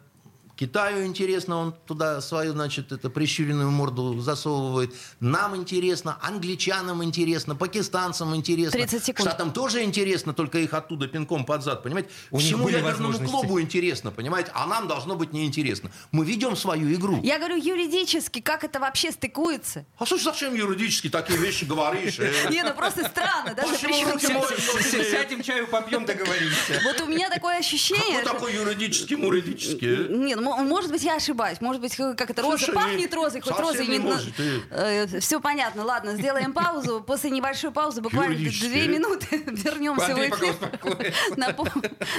[0.58, 4.92] Китаю интересно, он туда свою, значит, это прищуренную морду засовывает.
[5.20, 8.72] Нам интересно, англичанам интересно, пакистанцам интересно.
[8.80, 9.30] 30 секунд.
[9.30, 12.10] Штатам тоже интересно, только их оттуда пинком под зад, понимаете?
[12.32, 14.50] У Всему ядерному клубу интересно, понимаете?
[14.56, 15.92] А нам должно быть неинтересно.
[16.12, 17.20] Мы ведем свою игру.
[17.22, 19.86] Я говорю, юридически, как это вообще стыкуется?
[20.00, 22.18] А что ж зачем юридически такие вещи говоришь?
[22.18, 22.50] э?
[22.50, 23.64] Не, ну просто странно, да?
[23.68, 26.82] Сядем чаю попьем, договоримся.
[26.84, 30.08] Вот у меня такое ощущение, Какой такой юридический, муridический?
[30.10, 31.62] Не, ну, м- может быть, я ошибаюсь.
[31.62, 35.20] Может быть, как это, роза Слушай, пахнет розой, хоть розой не может, ты.
[35.20, 35.84] все понятно.
[35.84, 37.02] Ладно, сделаем паузу.
[37.06, 40.56] После небольшой паузы, буквально две минуты, вернемся в эфир.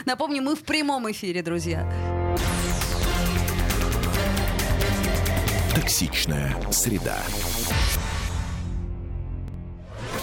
[0.06, 1.86] Напомню, мы в прямом эфире, друзья.
[5.74, 7.18] Токсичная среда.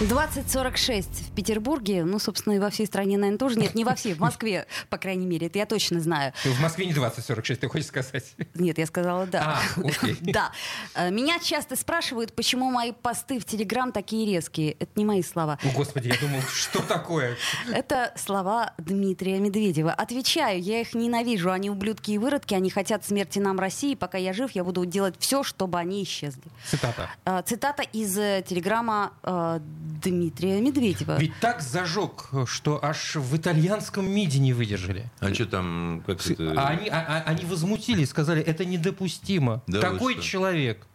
[0.00, 3.58] 20.46 в Петербурге, ну, собственно, и во всей стране, наверное, тоже.
[3.60, 6.32] Нет, не во всей, в Москве, по крайней мере, это я точно знаю.
[6.44, 8.34] В Москве не 20-46, ты хочешь сказать?
[8.54, 9.60] Нет, я сказала да.
[9.76, 10.16] А, окей.
[10.20, 10.50] Да.
[10.94, 14.72] Э, Меня часто спрашивают, почему мои посты в Телеграм такие резкие.
[14.72, 15.58] Это не мои слова.
[15.62, 17.36] О, Господи, я думал, что такое?
[17.72, 19.92] Это слова Дмитрия Медведева.
[19.92, 21.52] Отвечаю, я их ненавижу.
[21.52, 23.94] Они ублюдки и выродки, они хотят смерти нам, России.
[23.94, 26.42] Пока я жив, я буду делать все, чтобы они исчезли.
[26.68, 27.10] Цитата.
[27.24, 29.60] Э, Цитата из э, телеграмма э,
[30.02, 31.18] Дмитрия Медведева.
[31.18, 35.10] Ведь так зажег, что аж в итальянском МИДе не выдержали.
[35.20, 36.54] А что там, как это...
[36.56, 39.62] А они, а- а- они возмутились, сказали, это недопустимо.
[39.66, 40.86] Да Такой человек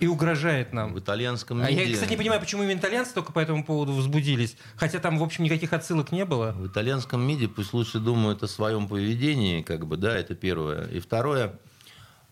[0.00, 0.94] и угрожает нам.
[0.94, 4.56] В итальянском А я, кстати, не понимаю, почему именно итальянцы только по этому поводу возбудились.
[4.76, 6.52] Хотя там, в общем, никаких отсылок не было.
[6.52, 10.86] В итальянском МИДе пусть лучше думают о своем поведении, как бы, да, это первое.
[10.86, 11.58] И второе,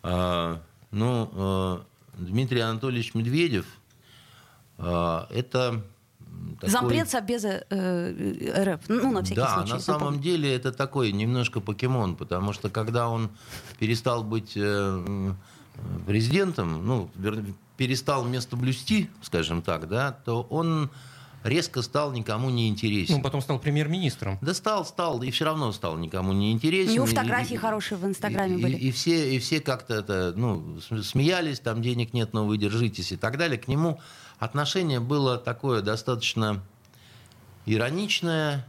[0.02, 0.62] а,
[0.92, 1.84] ну, а,
[2.16, 3.66] Дмитрий Анатольевич Медведев,
[4.78, 5.82] а, это
[6.60, 6.70] такой...
[6.70, 8.80] Зампред Совбеза э, РФ.
[8.88, 9.72] Ну, на всякий да, случай.
[9.72, 10.22] на самом напомню.
[10.22, 13.30] деле это такой немножко покемон, потому что когда он
[13.78, 15.32] перестал быть э,
[16.06, 17.10] президентом, ну,
[17.76, 20.90] перестал место блюсти, скажем так, да, то он
[21.46, 23.16] резко стал никому не интересен.
[23.16, 24.38] Ну, потом стал премьер-министром.
[24.42, 26.90] Да стал, стал, и все равно стал никому не интересен.
[26.90, 28.76] У него И- фотографии и- хорошие в Инстаграме и, были.
[28.76, 32.58] И, и все, и все как-то это, ну, см- смеялись, там денег нет, но вы
[32.58, 33.58] держитесь и так далее.
[33.58, 34.00] К нему
[34.38, 36.62] отношение было такое достаточно
[37.64, 38.66] ироничное,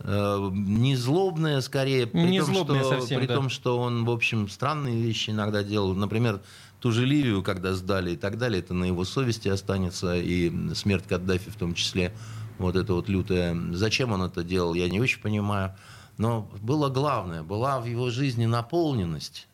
[0.00, 3.34] э, не злобное скорее, при, Не том, злобное что, совсем, при да.
[3.36, 5.94] том, что он, в общем, странные вещи иногда делал.
[5.94, 6.40] Например,
[6.84, 11.06] ту же Ливию, когда сдали и так далее, это на его совести останется, и смерть
[11.08, 12.12] Каддафи в том числе,
[12.58, 13.56] вот это вот лютое.
[13.72, 15.74] Зачем он это делал, я не очень понимаю.
[16.18, 19.48] Но было главное, была в его жизни наполненность,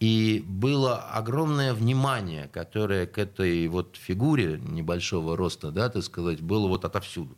[0.00, 6.66] и было огромное внимание, которое к этой вот фигуре небольшого роста, да, так сказать, было
[6.66, 7.36] вот отовсюду.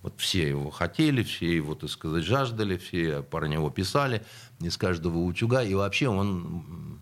[0.00, 4.22] Вот все его хотели, все его, так сказать, жаждали, все про него писали,
[4.60, 5.64] из каждого утюга.
[5.64, 7.00] И вообще он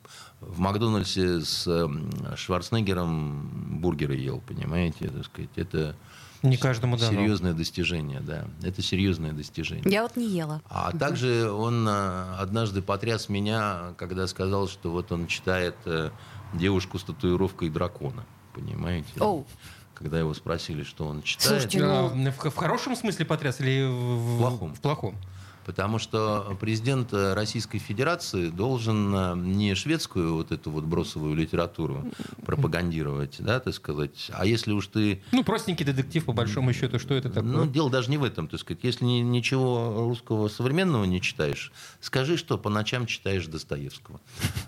[0.48, 5.50] в Макдональдсе с м, Шварценеггером бургеры ел, понимаете, так сказать.
[5.56, 5.96] Это
[6.42, 7.12] Не каждому дано.
[7.12, 8.44] серьезное достижение, да.
[8.62, 9.84] Это серьезное достижение.
[9.90, 10.60] Я вот не ела.
[10.68, 16.10] А также он а, однажды потряс меня, когда сказал, что вот он читает э,
[16.54, 18.24] девушку с татуировкой дракона.
[18.54, 19.08] Понимаете?
[19.20, 19.46] Оу.
[19.94, 21.62] Когда его спросили, что он читает.
[21.62, 24.74] Слушайте, А, ну- в, в хорошем смысле потряс или в, В плохом.
[24.74, 25.16] В плохом.
[25.64, 32.04] Потому что президент э, Российской Федерации должен э, не шведскую вот эту вот бросовую литературу
[32.44, 34.30] пропагандировать, да, так сказать.
[34.32, 37.50] А если уж ты Ну, простенький детектив, по большому счету, что это такое?
[37.50, 38.82] Ну, дело даже не в этом, так сказать.
[38.82, 44.20] Если ни- ничего русского современного не читаешь, скажи, что по ночам читаешь Достоевского.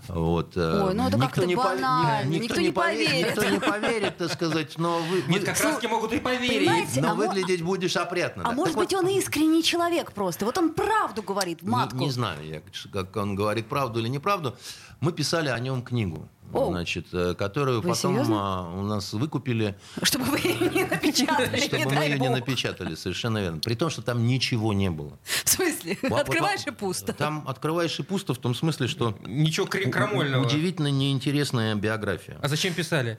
[0.07, 0.55] Вот.
[0.55, 3.27] э, Ой, ну это как-то пов- банально, никто не поверит.
[3.35, 6.59] Никто не поверит, так сказать, но вы, Нет, как раз могут и поверить.
[6.67, 8.43] Понимаете, но а выглядеть будешь опрятно.
[8.43, 8.55] А да.
[8.55, 10.45] может Так быть, вот, он искренний человек просто.
[10.45, 11.97] Вот он правду говорит в не- матку.
[11.97, 12.61] Не, знаю, я,
[12.91, 14.55] как он говорит правду или неправду.
[15.01, 16.29] Мы писали о нем книгу.
[16.53, 16.67] О.
[16.69, 18.35] значит, э, которую Вы потом серьезно?
[18.39, 22.93] а, у нас выкупили, Чтобы вы ее не напечатали, не чтобы мы ее не напечатали,
[22.95, 23.59] совершенно верно.
[23.59, 25.17] При том, что там ничего не было.
[25.43, 25.97] В смысле?
[26.03, 27.13] Открываешь и пусто.
[27.13, 30.45] Там открываешь и пусто в том смысле, что Ничего кр- крамольного.
[30.45, 32.37] удивительно неинтересная биография.
[32.41, 33.17] А зачем писали?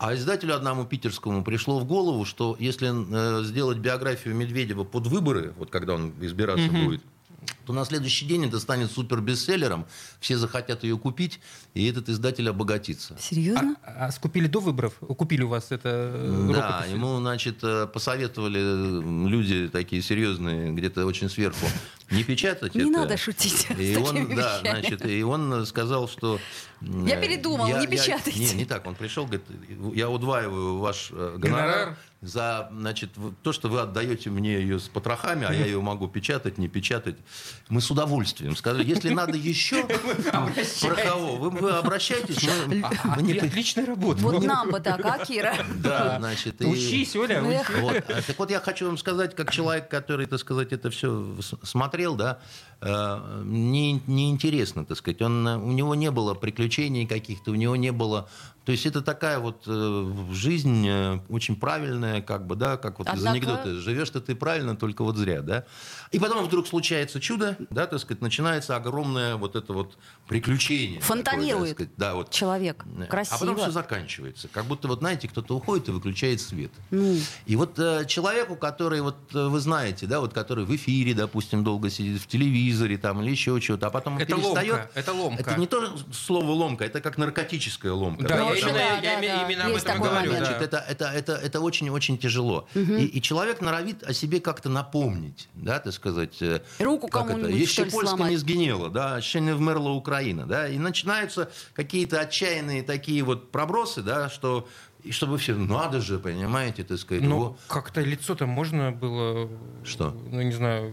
[0.00, 5.52] А издателю одному питерскому пришло в голову, что если э, сделать биографию Медведева под выборы,
[5.58, 7.02] вот когда он избираться будет,
[7.70, 9.86] то на следующий день это станет супербестселлером,
[10.18, 11.38] все захотят ее купить,
[11.72, 13.16] и этот издатель обогатится.
[13.20, 13.76] Серьезно?
[13.84, 14.94] А, а скупили до выборов?
[14.94, 16.92] Купили у вас это э, Да, рукопись?
[16.92, 21.64] ему, значит, э, посоветовали люди такие серьезные, где-то очень сверху,
[22.10, 22.90] не печатать Не это.
[22.90, 26.40] надо шутить И с он, да, значит, и он сказал, что...
[26.80, 28.40] Я передумал, не печатайте.
[28.40, 28.84] Не, не так.
[28.86, 29.44] Он пришел, говорит,
[29.94, 31.98] я удваиваю ваш э, гонорар, Гонорар?
[32.22, 33.10] за, значит,
[33.42, 37.16] то, что вы отдаете мне ее с потрохами, а я ее могу печатать, не печатать.
[37.68, 39.86] Мы с удовольствием сказали, если надо еще
[40.82, 42.42] порохового, вы, вы обращайтесь.
[42.66, 44.20] мы- А, мы не Отличная работа.
[44.22, 45.54] Вот нам бы так, а, Кира?
[45.76, 47.68] Да, значит, и- Учись, Оля, Ну, учись.
[47.80, 47.96] вот.
[48.08, 52.16] А, Так вот, я хочу вам сказать, как человек, который, так сказать, это все смотрел,
[52.16, 52.38] да,
[52.82, 55.20] не, неинтересно, так сказать.
[55.20, 58.28] Он, э, у него не было приключений каких-то, у него не было...
[58.64, 63.08] То есть это такая вот э, жизнь э, очень правильная, как бы, да, как вот
[63.08, 63.74] из Однако- анекдота.
[63.80, 65.64] Живешь-то ты правильно, только вот зря, да.
[66.12, 71.00] И потом вдруг случается чудо, да, так сказать, начинается огромное вот это вот приключение.
[71.00, 72.30] такое, Фонтанирует так сказать, да, вот.
[72.30, 72.84] человек.
[72.84, 73.56] А потом Красиво.
[73.56, 74.48] все заканчивается.
[74.48, 76.70] Как будто, вот знаете, кто-то уходит и выключает свет.
[76.90, 77.16] Ну.
[77.46, 81.90] И вот э, человеку, который, вот вы знаете, да, вот который в эфире, допустим, долго
[81.90, 84.72] сидит, в телевизоре там или еще чего-то, а потом он Это перестает.
[84.72, 85.40] ломка, это ломка.
[85.42, 88.28] Это не то слово ломка, это как наркотическая ломка.
[88.28, 89.46] Да, Ну, я именно, да, я да, именно- да.
[89.46, 90.30] именно об Есть этом говорю.
[90.32, 90.46] момент.
[90.48, 90.58] да.
[90.64, 92.68] Это, это, это, это очень-очень тяжело.
[92.74, 96.40] И, и человек норовит о себе как-то напомнить, да, так сказать.
[96.42, 98.30] э, Руку кому-нибудь, Еще Польска сломать?
[98.30, 104.02] не сгинела, да, еще не вмерла Украина, да, и начинаются какие-то отчаянные такие вот пробросы,
[104.02, 104.68] да, что
[105.02, 109.48] и чтобы все, надо же, понимаете, так сказать, Ну, как-то лицо-то можно было...
[109.82, 110.10] Что?
[110.30, 110.92] Ну, не знаю,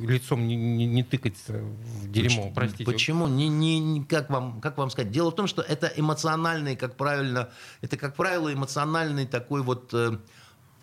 [0.00, 2.84] лицом не, не- не тыкаться в дерьмо, Поч- простите.
[2.84, 3.26] Почему?
[3.26, 5.10] Не, не, не- как, вам, как вам сказать?
[5.10, 10.18] Дело в том, что это эмоциональный, как правильно, это, как правило, эмоциональный такой вот э,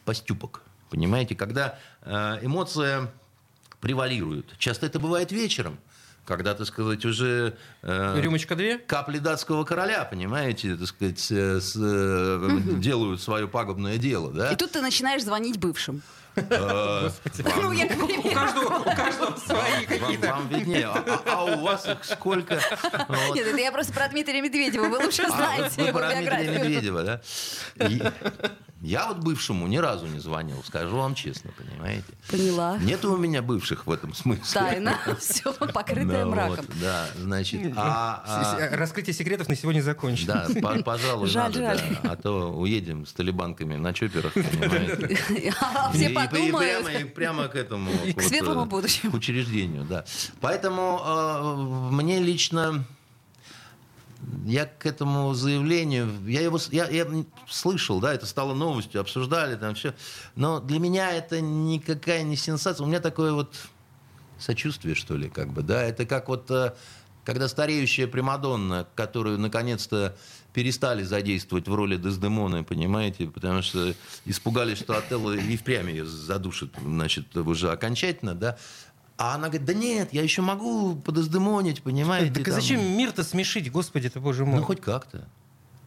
[0.05, 0.61] поступок.
[0.89, 3.11] Понимаете, когда э, эмоция
[3.81, 4.55] превалирует.
[4.57, 5.77] Часто это бывает вечером,
[6.25, 7.55] когда, так сказать, уже...
[7.83, 8.77] э, Рюмочка две?
[8.79, 14.51] капли датского короля, понимаете, так сказать, э, с, э, делают свое пагубное дело, да?
[14.51, 16.01] И тут ты начинаешь звонить бывшим.
[16.35, 20.27] Ну, я У каждого, у каждого свои какие-то.
[20.31, 20.87] вам виднее.
[20.87, 22.55] А, а- а у вас их сколько?
[23.33, 24.85] Нет, это я просто про Дмитрия Медведева.
[24.87, 26.59] Вы лучше А, знаете его про Дмитрия биографию.
[26.59, 27.21] Медведева, да?
[28.81, 32.03] Я вот бывшему ни разу не звонил, скажу вам честно, понимаете?
[32.29, 32.77] Поняла.
[32.77, 34.43] Нет у меня бывших в этом смысле.
[34.53, 34.99] Тайна.
[35.19, 36.55] Все покрытое Да, мраком.
[36.57, 40.45] вот, Да, значит, а- а- Раскрытие секретов на сегодня закончено.
[40.53, 41.97] да, по- пожалуй, Жаль, надо, жаль.
[42.03, 42.11] да.
[42.11, 45.17] А то уедем с талибанками на чоперах, понимаете?
[45.61, 46.89] А Все и- и прямо, подумают.
[47.01, 49.11] и прямо к этому к светлому э, будущему.
[49.13, 50.05] к учреждению, да.
[50.41, 52.83] Поэтому э, мне лично
[54.45, 57.07] я к этому заявлению, я его я, я
[57.49, 59.93] слышал, да, это стало новостью, обсуждали там все,
[60.35, 63.55] но для меня это никакая не сенсация, у меня такое вот
[64.39, 66.73] сочувствие, что ли, как бы, да, это как вот э,
[67.25, 70.15] когда стареющая Примадонна, которую наконец-то
[70.53, 73.93] перестали задействовать в роли Дездемоны, понимаете, потому что
[74.25, 78.57] испугались, что Отелло и впрямь ее задушит, значит, уже окончательно, да,
[79.17, 82.33] а она говорит, да нет, я еще могу подездемонить, понимаете.
[82.33, 82.53] Так там».
[82.53, 84.59] зачем мир-то смешить, господи ты, боже мой?
[84.59, 85.27] Ну, хоть как-то.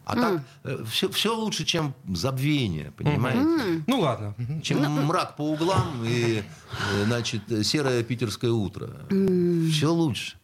[0.05, 0.41] А так
[0.87, 3.83] все, все лучше, чем забвение, понимаете?
[3.85, 4.33] Ну ладно.
[4.63, 8.89] Чем мрак по углам и, э, значит, серое питерское утро.
[9.71, 10.37] Все лучше.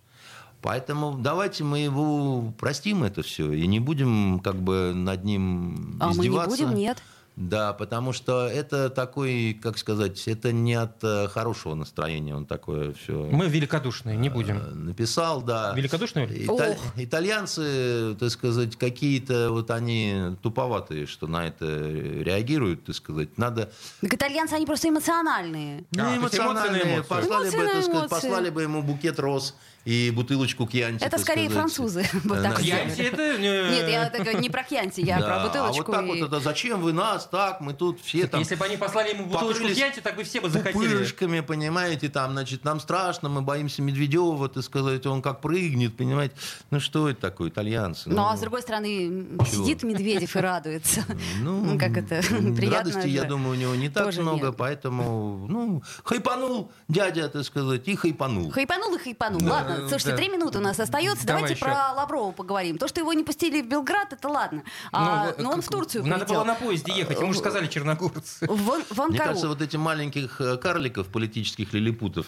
[0.61, 6.07] Поэтому давайте мы его простим это все и не будем как бы над ним А
[6.07, 6.49] мы не издеваться.
[6.49, 7.01] будем, нет.
[7.35, 12.93] Да, потому что это такой, как сказать, это не от э, хорошего настроения, он такое
[12.93, 14.85] все Мы великодушные, не будем.
[14.85, 15.73] написал, да.
[15.75, 16.27] Великодушные?
[16.27, 16.77] Ита- Ох.
[16.95, 23.37] Итальянцы, так сказать, какие-то вот они туповатые, что на это реагируют, так сказать.
[23.37, 23.69] Надо
[24.01, 25.83] Так итальянцы, они просто эмоциональные.
[25.91, 27.07] А, то есть эмоциональные, эмоции.
[27.09, 29.55] послали бы, Эмоции на так сказать, послали бы ему букет роз
[29.85, 31.03] и бутылочку кьянти.
[31.03, 31.53] Это скорее сказать.
[31.53, 32.05] французы.
[32.23, 32.59] вот так.
[32.59, 33.21] Кьянти это...
[33.21, 35.93] э, Нет, я так не про кьянти, я Да, про бутылочку.
[35.93, 38.55] А вот так и- вот это зачем вы нас так, мы тут все там Если
[38.55, 40.73] бы они послали ему бутылочку кьянти, так бы все бы захотели.
[40.73, 46.35] пупырышками, понимаете, там, значит, нам страшно, мы боимся Медведева, так сказать, он как прыгнет, понимаете.
[46.71, 48.09] Ну что это такое, итальянцы?
[48.09, 51.05] Ну, а с другой стороны, сидит Медведев и радуется.
[51.39, 56.71] Ну, как это, приятно Радости, я думаю, у него не так много, поэтому, ну, хайпанул
[56.87, 58.49] дядя, так сказать, и хайпанул.
[58.49, 59.41] Хайпанул и хайпанул.
[59.47, 60.17] Ладно, слушайте, да.
[60.17, 61.25] три минуты у нас остается.
[61.25, 61.65] Давайте еще.
[61.65, 62.77] про Лаврова поговорим.
[62.77, 64.63] То, что его не пустили в Белград, это ладно.
[64.91, 68.45] А, ну, но он в Турцию Надо было на поезде ехать, ему же сказали черногорцы.
[68.47, 72.27] В, в Мне кажется, вот эти маленьких э, карликов, политических лилипутов,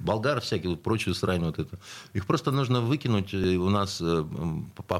[0.00, 1.78] болгар всякие, вот прочую срань вот это.
[2.12, 4.24] Их просто нужно выкинуть э, у нас э,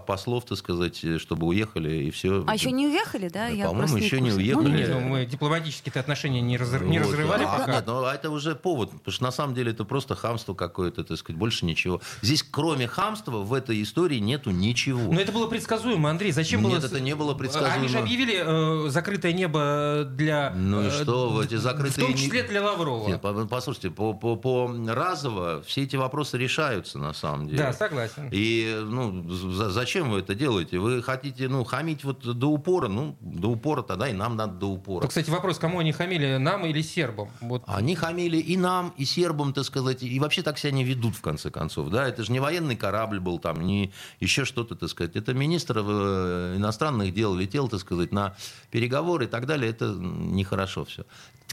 [0.06, 2.44] послов, так сказать, э, чтобы уехали, и все.
[2.46, 3.50] А еще не уехали, да?
[3.50, 4.68] да По-моему, еще не, уехали.
[4.68, 6.78] Ну, нет, ну, мы дипломатические отношения не, разр...
[6.78, 7.72] вот, не разрывали а, пока.
[7.72, 11.04] Нет, ну, а это уже повод, потому что на самом деле это просто хамство какое-то,
[11.04, 12.00] так сказать, больше ничего.
[12.22, 15.12] Здесь, кроме хамства, в этой истории нету ничего.
[15.12, 16.32] Но это было предсказуемо, Андрей.
[16.32, 16.80] Зачем нет, было...
[16.80, 17.74] Нет, это не было предсказуемо.
[17.74, 20.50] Они же объявили э, закрытое небо для...
[20.50, 22.06] Ну и что, в эти закрытые...
[22.06, 23.08] В том числе для Лаврова.
[23.08, 27.58] Нет, послушайте, по, по, по разово все эти вопросы решаются на самом деле.
[27.58, 28.28] Да, согласен.
[28.32, 30.78] И ну, за, зачем вы это делаете?
[30.78, 32.88] Вы хотите ну, хамить вот до упора?
[32.88, 35.02] Ну, до упора тогда и нам надо до упора.
[35.02, 37.30] То, кстати, вопрос, кому они хамили, нам или сербам?
[37.40, 37.62] Вот.
[37.66, 41.20] Они хамили и нам, и сербам, так сказать, и вообще так себя не ведут, в
[41.20, 41.90] конце концов.
[41.90, 42.06] Да?
[42.06, 45.16] Это же не военный корабль был там, не еще что-то, так сказать.
[45.16, 48.34] Это министр э, иностранных дел летел, так сказать, на
[48.70, 49.70] переговоры и так далее.
[49.70, 51.04] Это нехорошо все.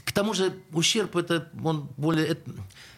[0.04, 2.28] К тому же ущерб это, он более...
[2.28, 2.50] Это,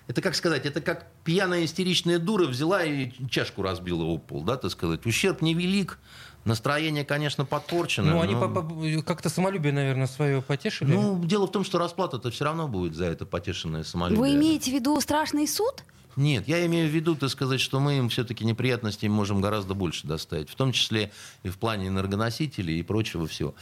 [0.09, 4.57] это как сказать, это как пьяная истеричная дура взяла и чашку разбила об пол, да,
[4.57, 5.05] так сказать.
[5.07, 5.99] Ущерб невелик,
[6.47, 8.13] настроение, конечно, подпорчено.
[8.13, 8.83] Ну, но...
[8.83, 10.91] они как-то самолюбие, наверное, свое потешили.
[10.91, 14.21] Ну, дело в том, что расплата-то все равно будет за это потешенное самолюбие.
[14.21, 15.85] Вы имеете в виду страшный суд?
[16.17, 20.07] Нет, я имею в виду, так сказать, что мы им все-таки неприятностей можем гораздо больше
[20.07, 21.13] доставить, в том числе
[21.45, 23.55] и в плане энергоносителей и прочего всего.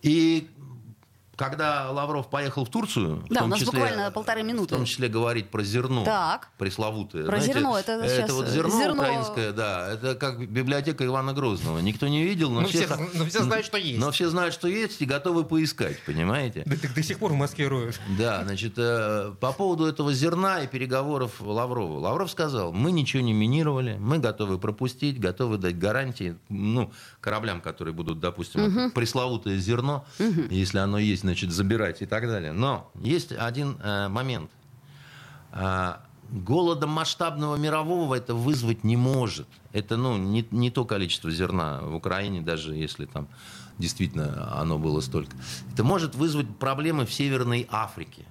[0.00, 0.48] И
[1.42, 4.74] когда Лавров поехал в Турцию, да, в том у нас числе, буквально полторы минуты.
[4.74, 6.50] В том числе говорить про зерно так.
[6.56, 7.26] пресловутое.
[7.26, 11.80] Про Знаете, зерно, это, это вот зерно, зерно украинское, да, это как библиотека Ивана Грозного.
[11.80, 13.98] Никто не видел, но, но, все, все, но все знают, что есть.
[13.98, 16.62] Но все знают, что есть и готовы поискать, понимаете?
[16.66, 18.00] Да, так до сих пор роют.
[18.18, 21.98] Да, значит, э, по поводу этого зерна и переговоров Лаврова.
[21.98, 27.94] Лавров сказал, мы ничего не минировали, мы готовы пропустить, готовы дать гарантии, ну, кораблям, которые
[27.94, 28.92] будут, допустим, угу.
[28.92, 30.42] пресловутое зерно, угу.
[30.50, 32.52] если оно есть, значит, забирать и так далее.
[32.52, 34.50] Но есть один э, момент.
[35.52, 35.94] Э,
[36.30, 39.48] голода масштабного мирового это вызвать не может.
[39.72, 43.28] Это ну, не, не то количество зерна в Украине, даже если там
[43.78, 45.34] действительно оно было столько.
[45.72, 48.26] Это может вызвать проблемы в Северной Африке.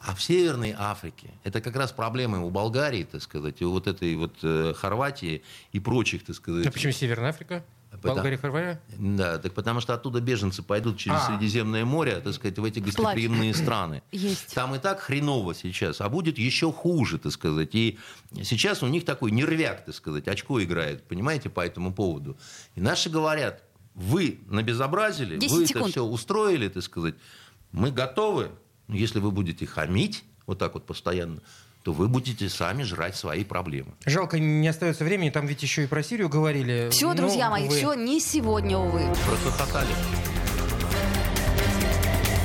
[0.00, 4.14] А в Северной Африке это как раз проблемы у Болгарии, так сказать, у вот этой
[4.16, 6.66] вот э, Хорватии и прочих, так сказать.
[6.66, 7.64] А почему Северная Африка?
[8.02, 8.80] Болгария, Хорватия?
[8.98, 11.26] Да, так потому что оттуда беженцы пойдут через а.
[11.26, 14.02] Средиземное море, так сказать, в эти гостеприимные страны.
[14.12, 14.54] Есть.
[14.54, 17.74] Там и так хреново сейчас, а будет еще хуже, так сказать.
[17.74, 17.98] И
[18.42, 22.36] сейчас у них такой нервяк, так сказать, очко играет, понимаете, по этому поводу.
[22.74, 23.62] И наши говорят,
[23.94, 25.70] вы набезобразили, вы секунд.
[25.70, 27.14] это все устроили, так сказать,
[27.72, 28.50] мы готовы,
[28.88, 31.40] если вы будете хамить, вот так вот постоянно,
[31.86, 33.92] то вы будете сами жрать свои проблемы.
[34.06, 36.88] Жалко, не остается времени, там ведь еще и про Сирию говорили.
[36.90, 37.76] Все, друзья мои, вы...
[37.76, 39.02] все, не сегодня, увы.
[39.24, 39.94] Просто хохотали.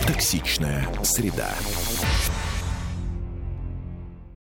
[0.06, 1.50] Токсичная среда.